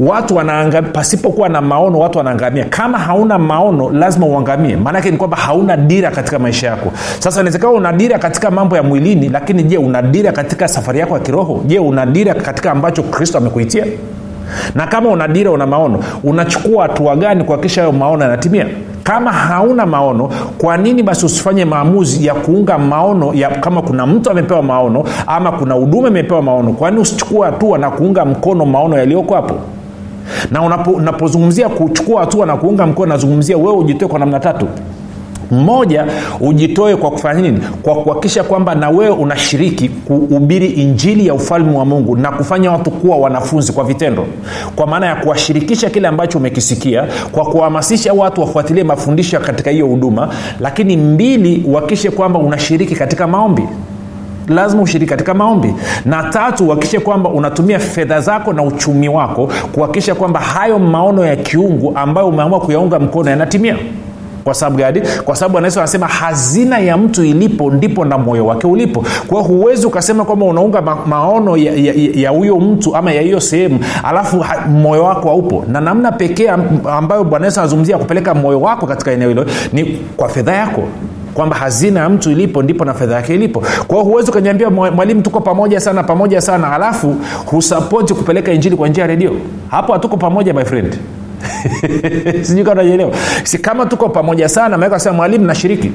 watu 0.00 0.36
wanaangamia 0.36 0.90
pasipokuwa 0.90 1.48
na 1.48 1.60
maono 1.60 1.98
watu 1.98 2.18
wanaangamia. 2.18 2.64
Kama 2.64 2.98
hauna 2.98 3.38
maono 3.38 3.90
lazima 3.90 4.26
uangamie. 4.26 4.76
Maanake 4.76 5.10
ni 5.10 5.16
kwamba 5.16 5.36
hauna 5.36 5.76
dira 5.76 6.10
katika 6.10 6.38
maisha 6.38 6.66
yako. 6.66 6.92
Sasa 7.18 7.40
inawezekana 7.40 7.72
una 7.72 7.92
dira 7.92 8.18
katika 8.18 8.50
mambo 8.50 8.76
ya 8.76 8.82
mwilini 8.82 9.28
lakini 9.28 9.62
je 9.62 9.78
una 9.78 10.02
dira 10.02 10.32
katika 10.32 10.68
safari 10.68 10.98
yako 10.98 11.14
ya 11.14 11.20
kiroho? 11.20 11.62
Je 11.66 11.78
una 11.78 12.06
dira 12.06 12.34
katika 12.34 12.70
ambacho 12.72 13.02
kristo 13.02 13.38
amekuitia 13.38 13.84
na 14.74 14.86
kama 14.86 15.08
una 15.10 15.28
dira 15.28 15.50
una 15.50 15.66
maono 15.66 16.00
unachukua 16.24 16.82
hatua 16.82 17.16
gani 17.16 17.44
kuhakikisha 17.44 17.80
hayo 17.80 17.92
maono 17.92 18.22
yanatimia? 18.24 18.66
Kama 19.02 19.32
hauna 19.32 19.86
maono 19.86 20.30
kwa 20.58 20.76
nini 20.76 21.02
basi 21.02 21.26
usifanye 21.26 21.64
maamuzi 21.64 22.26
ya 22.26 22.34
kuunga 22.34 22.78
maono 22.78 23.34
ya 23.34 23.48
kama 23.50 23.82
kuna 23.82 24.06
mtu 24.06 24.30
amepewa 24.30 24.62
maono 24.62 25.04
ama 25.26 25.52
kuna 25.52 25.74
huduma 25.74 26.08
imepewa 26.08 26.42
maono? 26.42 26.72
Kwani 26.72 26.98
usichukua 27.00 27.46
hatua 27.46 27.78
na 27.78 27.90
kuunga 27.90 28.24
mkono 28.24 28.66
maono 28.66 28.98
yaliyoko 28.98 29.34
hapo? 29.34 29.54
Na 30.50 30.62
unapozungumzia 30.96 31.66
unapo 31.66 31.84
kuchukua 31.84 32.20
hatua 32.20 32.46
na 32.46 32.56
kuunga 32.56 32.86
mkono 32.86 33.08
nazungumzia 33.12 33.56
wewe 33.56 33.72
ujitoe 33.76 34.08
kwa 34.08 34.18
namna 34.18 34.40
tatu 34.40 34.66
mmoja 35.50 36.06
ujitoe 36.40 36.96
kwa 36.96 37.10
kufanya 37.10 37.40
nini? 37.42 37.60
Kwa 37.82 37.94
kuhakikisha 37.94 38.44
kwamba 38.44 38.74
na 38.74 38.90
wewe 38.90 39.10
unashiriki 39.10 39.88
kuhubiri 39.88 40.66
injili 40.66 41.26
ya 41.26 41.34
ufalme 41.34 41.78
wa 41.78 41.84
mungu 41.84 42.16
na 42.16 42.32
kufanya 42.32 42.70
watu 42.72 42.90
kuwa 42.90 43.16
wanafunzi 43.16 43.72
kwa 43.72 43.84
vitendo. 43.84 44.26
Kwa 44.76 44.86
maana 44.86 45.06
ya 45.06 45.16
kuwashirikisha 45.16 45.90
kile 45.90 46.08
ambacho 46.08 46.38
umekisikia 46.38 47.04
kwa 47.32 47.44
kuwahamasisha 47.44 48.12
watu 48.12 48.40
wafuatilie 48.40 48.84
mafundisho 48.84 49.40
katika 49.40 49.70
hiyo 49.70 49.86
huduma 49.86 50.28
lakini 50.60 50.96
mbili 50.96 51.64
uhakikishe 51.68 52.10
kwamba 52.10 52.38
unashiriki 52.38 52.94
katika 52.96 53.26
maombi. 53.26 53.62
Lazima 54.48 54.82
ushiriki 54.82 55.10
katika 55.10 55.34
maombi. 55.34 55.74
Na 56.04 56.22
tatu 56.22 56.66
uhakikishe 56.66 57.00
kwamba 57.00 57.30
unatumia 57.30 57.78
fedha 57.78 58.20
zako 58.20 58.52
na 58.52 58.62
uchumi 58.62 59.08
wako 59.08 59.48
kuhakikisha 59.72 60.14
kwamba 60.14 60.40
hayo 60.40 60.78
maono 60.78 61.24
ya 61.24 61.36
kiungu 61.36 61.92
ambayo 61.94 62.28
umeamua 62.28 62.60
kuyaunga 62.60 62.98
mkono 62.98 63.30
yanatimia 63.30 63.76
kwa 64.44 64.54
sababu 64.54 64.76
gani? 64.76 65.02
Kwa 65.24 65.36
sababu 65.36 65.58
anayesu 65.58 65.78
anasema 65.80 66.06
hazina 66.06 66.78
ya 66.78 66.96
mtu 66.96 67.24
ilipo 67.24 67.70
ndipo 67.70 68.04
na 68.04 68.18
moyo 68.18 68.46
wake 68.46 68.66
ulipo. 68.66 69.04
Kwao 69.26 69.42
huwezi 69.42 69.86
ukasema 69.86 70.24
kwamba 70.24 70.46
unaunga 70.46 70.82
ma- 70.82 70.98
maono 71.06 71.56
ya 72.14 72.30
huyo 72.30 72.56
mtu 72.60 72.96
ama 72.96 73.12
ya 73.12 73.22
hiyo 73.22 73.40
sehemu 73.40 73.78
alafu 74.04 74.40
ha, 74.40 74.66
moyo 74.68 75.04
wako 75.04 75.28
haupo. 75.28 75.64
Na 75.68 75.80
namna 75.80 76.12
pekee 76.12 76.48
ambayo 76.90 77.24
bwana 77.24 77.46
yesu 77.46 77.60
anazungumzia 77.60 77.98
kupeleka 77.98 78.34
moyo 78.34 78.60
wako 78.60 78.86
katika 78.86 79.12
eneo 79.12 79.28
hilo 79.28 79.46
ni 79.72 79.84
kwa 80.16 80.28
fedha 80.28 80.52
yako 80.52 80.82
kwamba 81.34 81.56
hazina 81.56 82.00
ya 82.00 82.08
mtu 82.08 82.30
ilipo 82.30 82.62
ndipo 82.62 82.84
na 82.84 82.94
fedha 82.94 83.14
yake 83.14 83.34
ilipo. 83.34 83.62
Kwao 83.88 84.02
huwezi 84.02 84.30
ukaniambia 84.30 84.70
mwalimu 84.70 85.22
tuko 85.22 85.40
pamoja 85.40 85.80
sana 85.80 86.02
pamoja 86.02 86.40
sana 86.40 86.72
alafu 86.72 87.16
husapoti 87.46 88.14
kupeleka 88.14 88.52
injili 88.52 88.76
kwa 88.76 88.88
njia 88.88 89.02
ya 89.04 89.08
redio. 89.08 89.32
Hapo 89.70 89.92
hatuko 89.92 90.16
pamoja 90.16 90.54
my 90.54 90.64
friend 90.64 90.98
sijui 92.42 92.64
kama 92.64 92.82
naelewa 92.82 93.10
si 93.44 93.58
kama 93.58 93.86
tuko 93.86 94.08
pamoja 94.08 94.48
sana 94.48 94.78
maweka 94.78 94.98
sema 95.00 95.16
mwalimu 95.16 95.44
nashiriki. 95.46 95.92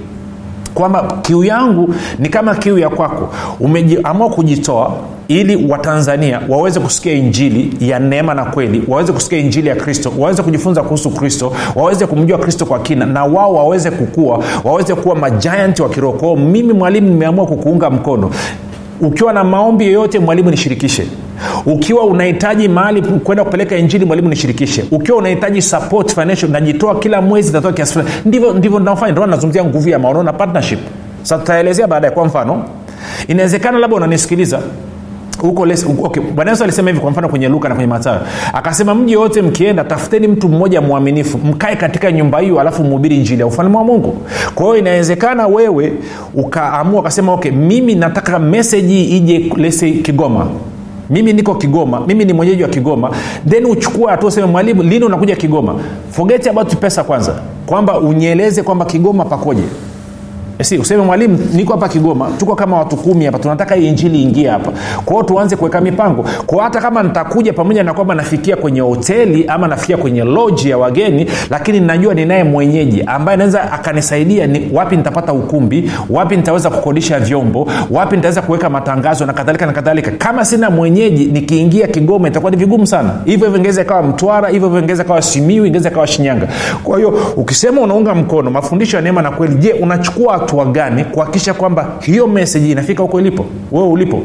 Kwamba 0.74 1.18
kiu 1.22 1.44
yangu 1.44 1.96
ni 2.20 2.30
kama 2.30 2.56
kiu 2.56 2.78
ya 2.80 2.90
kwako. 2.90 3.34
Umeamua 3.60 4.30
kujitoa 4.30 4.94
ili 5.28 5.68
watanzania 5.72 6.42
waweze 6.50 6.80
kusikia 6.80 7.14
injili 7.14 7.90
ya 7.90 8.00
neema 8.00 8.34
na 8.34 8.46
kweli 8.46 8.84
waweze 8.88 9.14
kusikia 9.14 9.40
injili 9.40 9.70
ya 9.70 9.76
kristo 9.76 10.14
waweze 10.18 10.44
kujifunza 10.44 10.84
kuhusu 10.84 11.10
kristo 11.10 11.54
waweze 11.76 12.08
kumjua 12.08 12.38
kristo 12.38 12.66
kwa 12.66 12.80
kina 12.80 13.06
na 13.06 13.26
wao 13.26 13.54
waweze 13.54 13.92
kukua 13.92 14.44
waweze 14.64 14.96
kuwa 14.96 15.16
majianti 15.16 15.82
wa 15.82 15.90
kiroho. 15.90 16.18
Kwao 16.18 16.36
mimi 16.36 16.74
mwalimu 16.74 17.08
nimeamua 17.10 17.46
kukuunga 17.46 17.90
mkono. 17.90 18.32
Ukiwa 19.02 19.34
na 19.34 19.44
maombi 19.44 19.86
yoyote 19.86 20.20
mwalimu 20.20 20.52
nishirikishe 20.52 21.08
ukiwa 21.66 22.06
unahitaji 22.06 22.68
mahali 22.68 23.02
kwenda 23.02 23.44
kupeleka 23.44 23.76
injili 23.78 24.06
mwalimu 24.06 24.30
nishirikishe. 24.30 24.86
Ukiwa 24.92 25.18
unahitaji 25.18 25.62
support 25.62 26.14
financial 26.16 26.52
najitoa 26.52 27.00
kila 27.00 27.22
mwezi 27.22 27.54
natoa 27.54 27.74
kiasi 27.74 28.00
ndivyo 28.26 28.54
ndivyo 28.54 28.80
nafanya 28.80 29.12
ndio 29.12 29.26
nazungumzia 29.26 29.64
nguvu 29.66 29.90
ya 29.90 30.00
maono 30.00 30.24
na 30.24 30.34
partnership. 30.34 30.80
Sasa 31.22 31.38
tutaelezea 31.38 31.88
baadaye. 31.88 32.14
Kwa 32.14 32.26
mfano 32.26 32.64
inawezekana 33.28 33.80
labda 33.80 33.96
unanisikiliza. 33.98 34.60
Huko 35.42 35.68
bwana 36.36 36.52
yesu 36.52 36.64
alisema 36.64 36.90
hivi 36.90 37.02
kwa 37.02 37.12
mfano 37.12 37.30
kwenye 37.30 37.48
luka 37.50 37.70
na 37.70 37.76
kwenye 37.76 37.88
matayo 37.90 38.20
akasema 38.54 38.96
mji 38.96 39.14
yoyote 39.14 39.42
mkienda 39.42 39.84
tafuteni 39.84 40.28
mtu 40.28 40.50
mmoja 40.50 40.82
mwaminifu 40.82 41.38
mkae 41.38 41.76
katika 41.76 42.12
nyumba 42.12 42.40
hiyo 42.40 42.60
alafu 42.60 42.84
mhubiri 42.84 43.18
njili 43.18 43.40
ya 43.40 43.48
ufalme 43.48 43.78
wa 43.78 43.84
mungu. 43.84 44.18
Kwa 44.56 44.66
hiyo 44.66 44.78
inawezekana 44.78 45.48
wewe 45.48 45.94
ukaamua 46.34 47.00
ukasema 47.00 47.34
okay 47.34 47.52
mimi 47.52 47.96
nataka 47.96 48.40
meseji 48.40 49.04
ije 49.04 49.52
lese 49.58 49.92
kigoma 49.92 50.48
mimi 51.10 51.34
niko 51.34 51.56
kigoma. 51.56 52.02
Mimi 52.08 52.26
ni 52.26 52.34
mwenyeji 52.34 52.64
wa 52.64 52.70
kigoma. 52.70 53.12
Then 53.50 53.66
uchukue 53.66 54.12
hatua 54.12 54.30
useme 54.30 54.48
mwalimu 54.48 54.84
lini 54.84 55.06
unakuja 55.06 55.36
kigoma? 55.36 55.76
Forget 56.12 56.48
about 56.48 56.76
pesa 56.76 57.04
kwanza. 57.04 57.36
Kwamba 57.66 58.00
unyeleze 58.00 58.64
kwamba 58.64 58.86
kigoma 58.86 59.26
pakoje 59.26 59.64
si 60.62 60.78
useme 60.78 61.04
mwalimu 61.04 61.40
niko 61.54 61.74
hapa 61.74 61.90
kigoma 61.90 62.30
tuko 62.38 62.56
kama 62.56 62.78
watu 62.80 62.98
kumi 62.98 63.26
hapa 63.26 63.40
tunataka 63.40 63.76
hii 63.76 63.88
injili 63.88 64.24
ingie 64.24 64.50
hapa. 64.50 64.72
Kwao 65.06 65.24
tuanze 65.24 65.56
kuweka 65.56 65.82
mipango. 65.82 66.26
Kwao 66.46 66.62
hata 66.64 66.82
kama 66.82 67.04
nitakuja 67.04 67.54
pamoja 67.54 67.84
na 67.84 67.94
kwamba 67.94 68.16
nafikia 68.16 68.56
kwenye 68.56 68.80
hoteli 68.80 69.46
ama 69.48 69.68
nafikia 69.68 69.98
kwenye 69.98 70.24
loji 70.24 70.70
ya 70.70 70.78
wageni 70.78 71.28
lakini 71.50 71.80
najua 71.80 72.14
ninaye 72.14 72.44
mwenyeji 72.44 73.04
ambaye 73.08 73.34
anaweza 73.34 73.72
akanisaidia 73.72 74.48
ni 74.48 74.70
wapi 74.74 74.98
nitapata 74.98 75.34
ukumbi 75.34 75.92
wapi 76.10 76.38
nitaweza 76.38 76.70
kukodisha 76.70 77.20
vyombo 77.20 77.68
wapi 77.92 78.16
nitaweza 78.16 78.42
kuweka 78.42 78.70
matangazo 78.70 79.26
na 79.26 79.34
kadhalika 79.34 79.66
na 79.66 79.74
kadhalika. 79.74 80.12
Kama 80.12 80.46
sina 80.46 80.70
mwenyeji 80.70 81.26
nikiingia 81.26 81.88
kigoma 81.88 82.28
itakuwa 82.28 82.52
ni 82.52 82.58
vigumu 82.58 82.88
sana. 82.88 83.10
Hivyo 83.26 83.46
hivyo 83.46 83.58
ingeweza 83.58 83.82
ikawa 83.82 84.04
mtwara 84.04 84.50
hivyo 84.50 84.68
hivyo 84.68 84.82
ingeweza 84.82 85.04
ikawa 85.04 85.22
simiu 85.22 85.66
ingeweza 85.66 85.90
ikawa 85.90 86.08
shinyanga. 86.08 86.48
Kwa 86.84 86.98
hiyo 86.98 87.10
ukisema 87.38 87.82
unaunga 87.82 88.16
mkono 88.16 88.52
mafundisho 88.52 88.98
ya 88.98 89.04
neema 89.04 89.22
na 89.22 89.32
kweli 89.32 89.56
je 89.56 89.74
unachukua 89.74 90.43
hatua 90.44 90.66
gani 90.66 91.04
kuhakikisha 91.04 91.54
kwamba 91.54 91.88
hiyo 92.02 92.28
meseji 92.28 92.72
inafika 92.72 93.04
huko 93.04 93.20
ilipo? 93.20 93.46
Wewe 93.72 93.88
ulipo. 93.88 94.22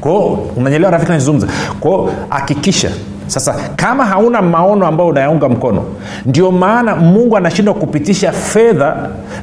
Kwao 0.00 0.46
unanyelewa 0.56 0.90
rafiki 0.90 1.12
nazungumza 1.12 1.46
kwao 1.80 2.10
hakikisha. 2.28 2.90
Sasa 3.26 3.54
kama 3.76 4.04
hauna 4.04 4.42
maono 4.42 4.86
ambayo 4.86 5.10
unayaunga 5.10 5.48
mkono 5.48 5.84
ndio 6.26 6.50
maana 6.50 6.96
mungu 6.96 7.36
anashindwa 7.36 7.74
kupitisha 7.74 8.32
fedha 8.32 8.96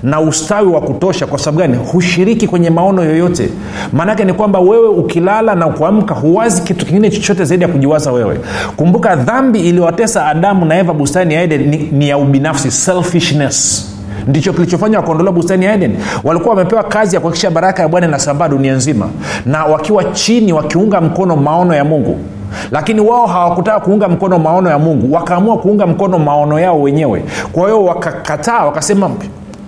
na 0.03 0.21
ustawi 0.21 0.67
wa 0.67 0.81
kutosha. 0.81 1.27
Kwa 1.27 1.39
sababu 1.39 1.57
gani? 1.57 1.77
Hushiriki 1.91 2.47
kwenye 2.47 2.69
maono 2.69 3.03
yoyote. 3.03 3.49
Maanake 3.93 4.25
ni 4.25 4.33
kwamba 4.33 4.59
wewe 4.59 4.87
ukilala 4.87 5.55
na 5.55 5.65
kuamka 5.67 6.13
huwazi 6.15 6.61
kitu 6.61 6.85
kingine 6.85 7.09
chochote 7.09 7.45
zaidi 7.45 7.63
ya 7.63 7.69
kujiwaza 7.69 8.11
wewe. 8.11 8.39
Kumbuka 8.75 9.15
dhambi 9.15 9.59
iliyowatesa 9.59 10.25
adamu 10.25 10.65
na 10.65 10.79
eva 10.79 10.93
bustani 10.93 11.33
ya 11.33 11.41
eden 11.41 11.67
ni, 11.69 11.77
ni 11.77 12.09
ya 12.09 12.17
ubinafsi 12.17 12.71
selfishness 12.71 13.85
ndicho 14.27 14.53
kilichofanya 14.53 14.97
wakaondolewa 14.97 15.33
bustani 15.35 15.65
ya 15.65 15.73
eden. 15.73 15.97
Walikuwa 16.23 16.55
wamepewa 16.55 16.83
kazi 16.83 17.15
ya 17.15 17.19
kuhakikisha 17.21 17.51
baraka 17.51 17.81
ya 17.81 17.87
bwana 17.87 18.07
inasambaa 18.07 18.47
dunia 18.47 18.73
nzima 18.73 19.09
na 19.45 19.65
wakiwa 19.65 20.03
chini 20.03 20.53
wakiunga 20.53 21.01
mkono 21.01 21.35
maono 21.35 21.73
ya 21.75 21.83
mungu. 21.83 22.19
Lakini 22.71 23.01
wao 23.01 23.25
hawakutaka 23.27 23.79
kuunga 23.79 24.07
mkono 24.07 24.39
maono 24.39 24.69
ya 24.69 24.79
mungu 24.79 25.13
wakaamua 25.13 25.57
kuunga 25.57 25.87
mkono 25.87 26.19
maono 26.19 26.59
yao 26.59 26.81
wenyewe. 26.81 27.23
Kwa 27.51 27.63
hiyo 27.63 27.83
wakakataa 27.85 28.65
wakasema 28.65 29.09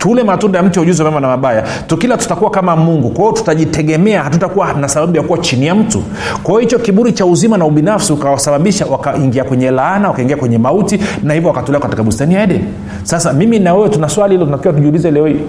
tule 0.02 0.24
matunda 0.24 0.58
ya 0.60 0.64
mti 0.64 0.80
wa 0.80 0.84
ujuzi 0.84 1.04
wa 1.04 1.10
mema 1.10 1.22
na 1.22 1.28
mabaya. 1.28 1.64
Tukila 1.88 2.18
tutakuwa 2.18 2.52
kama 2.52 2.76
mungu. 2.76 3.10
Kwa 3.10 3.34
tutajitegemea 3.34 4.24
hatutakuwa 4.24 4.74
na 4.74 4.88
sababu 4.88 5.18
ya 5.18 5.24
kuwa 5.24 5.38
chini 5.40 5.66
ya 5.66 5.76
mtu. 5.76 6.04
Kwa 6.44 6.62
hicho 6.62 6.80
kiburi 6.80 7.14
cha 7.14 7.26
uzima 7.26 7.58
na 7.58 7.66
ubinafsi 7.66 8.14
ukawasababisha 8.14 8.86
wakaingia 8.86 9.44
kwenye 9.44 9.72
laana 9.72 10.08
wakaingia 10.08 10.38
kwenye 10.38 10.58
mauti 10.58 11.00
na 11.24 11.34
hivyo 11.34 11.50
wakatolewa 11.50 11.82
katika 11.82 12.04
bustani 12.04 12.34
ya 12.36 12.44
eden. 12.44 12.62
Sasa 13.04 13.34
mimi 13.34 13.60
na 13.60 13.74
wewe 13.74 13.90
tuna 13.90 14.10
swali 14.10 14.34
hilo 14.34 14.46
tunatakiwa 14.46 14.74
tujiulize 14.74 15.12
leo 15.12 15.26
hii. 15.28 15.40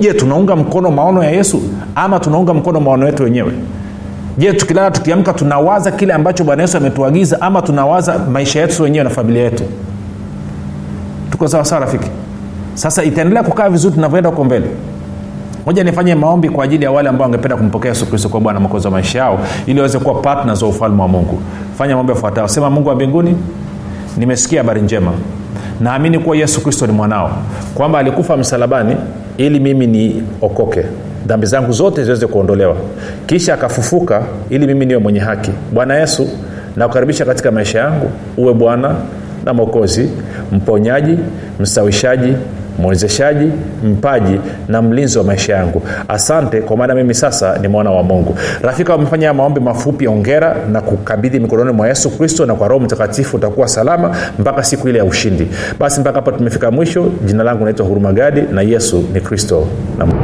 Je 0.00 0.12
tunaunga 0.14 0.56
mkono 0.56 0.90
maono 0.90 1.24
ya 1.24 1.30
yesu 1.30 1.62
ama 1.94 2.20
tunaunga 2.20 2.54
mkono 2.54 2.80
maono 2.80 3.06
yetu 3.06 3.22
wenyewe? 3.22 3.52
Je 4.38 4.52
tukilala 4.52 4.90
tukiamka 4.90 5.32
tunawaza 5.32 5.90
kile 5.90 6.12
ambacho 6.12 6.44
bwana 6.44 6.62
yesu 6.62 6.76
ametuagiza 6.76 7.40
ama 7.40 7.62
tunawaza 7.62 8.18
maisha 8.18 8.60
yetu 8.60 8.82
wenyewe 8.82 9.04
na 9.04 9.10
familia 9.10 9.42
yetu? 9.42 9.64
Tuko 11.30 11.48
sawasawa 11.48 11.80
rafiki 11.80 12.10
sasa 12.78 13.04
itaendelea 13.04 13.42
kukaa 13.42 13.68
vizuri 13.68 13.94
tunavyoenda 13.94 14.30
huko 14.30 14.44
mbele. 14.44 14.66
Moja 15.66 15.84
nifanye 15.84 16.14
maombi 16.14 16.48
kwa 16.48 16.64
ajili 16.64 16.84
ya 16.84 16.90
wale 16.90 17.08
ambao 17.08 17.22
wangependa 17.24 17.56
kumpokea 17.56 17.88
yesu 17.90 18.06
kristo 18.06 18.28
kwa 18.28 18.40
bwana 18.40 18.60
mokozi 18.60 18.86
wa 18.86 18.90
maisha 18.90 19.18
yao 19.18 19.38
ili 19.66 19.78
waweze 19.80 19.98
kuwa 19.98 20.14
partners 20.14 20.62
wa 20.62 20.68
ufalme 20.68 21.02
wa 21.02 21.08
mungu. 21.08 21.38
Fanya 21.78 21.94
maombi 21.94 22.12
yafuatayo. 22.12 22.48
Sema 22.48 22.70
mungu 22.70 22.88
wa 22.88 22.94
mbinguni 22.94 23.36
nimesikia 24.16 24.60
habari 24.60 24.80
njema. 24.80 25.12
Naamini 25.80 26.18
kuwa 26.18 26.36
yesu 26.36 26.60
kristo 26.62 26.86
ni 26.86 26.92
mwanao 26.92 27.30
kwamba 27.74 27.98
alikufa 27.98 28.36
msalabani 28.36 28.96
ili 29.36 29.60
mimi 29.60 29.86
niokoke. 29.86 30.84
Dhambi 31.26 31.46
zangu 31.46 31.72
zote 31.72 32.04
ziweze 32.04 32.26
kuondolewa. 32.26 32.76
Kisha 33.26 33.54
akafufuka 33.54 34.22
ili 34.50 34.66
mimi 34.66 34.86
niwe 34.86 35.00
mwenye 35.00 35.20
haki. 35.20 35.50
Bwana 35.72 35.94
yesu 35.96 36.28
nakukaribisha 36.76 37.24
katika 37.24 37.50
maisha 37.50 37.78
yangu. 37.78 38.10
Uwe 38.36 38.54
bwana 38.54 38.94
na 39.44 39.54
mwokozi 39.54 40.10
mponyaji 40.52 41.18
mstawishaji 41.60 42.34
mwezeshaji 42.78 43.50
mpaji 43.84 44.40
na 44.68 44.82
mlinzi 44.82 45.18
wa 45.18 45.24
maisha 45.24 45.54
yangu. 45.56 45.82
Asante 46.08 46.60
kwa 46.60 46.76
maana 46.76 46.94
mimi 46.94 47.14
sasa 47.14 47.58
ni 47.58 47.68
mwana 47.68 47.90
wa 47.90 48.02
mungu. 48.02 48.34
Rafika 48.62 48.92
wamefanya 48.92 49.34
maombi 49.34 49.60
mafupi 49.60 50.08
ongera 50.08 50.56
na 50.72 50.80
kukabidhi 50.80 51.40
mikononi 51.40 51.72
mwa 51.72 51.88
yesu 51.88 52.10
kristo 52.18 52.46
na 52.46 52.54
kwa 52.54 52.68
roho 52.68 52.84
mtakatifu 52.84 53.36
utakuwa 53.36 53.68
salama 53.68 54.16
mpaka 54.38 54.62
siku 54.64 54.88
ile 54.88 54.98
ya 54.98 55.04
ushindi. 55.04 55.48
Basi 55.78 56.00
mpaka 56.00 56.16
hapa 56.18 56.32
tumefika 56.32 56.70
mwisho. 56.70 57.06
Jina 57.24 57.44
langu 57.44 57.64
naitwa 57.64 57.86
hurumagadi 57.86 58.40
na 58.52 58.62
yesu 58.62 59.04
ni 59.12 59.20
kristo 59.20 59.66
na 59.98 60.06
mungu. 60.06 60.22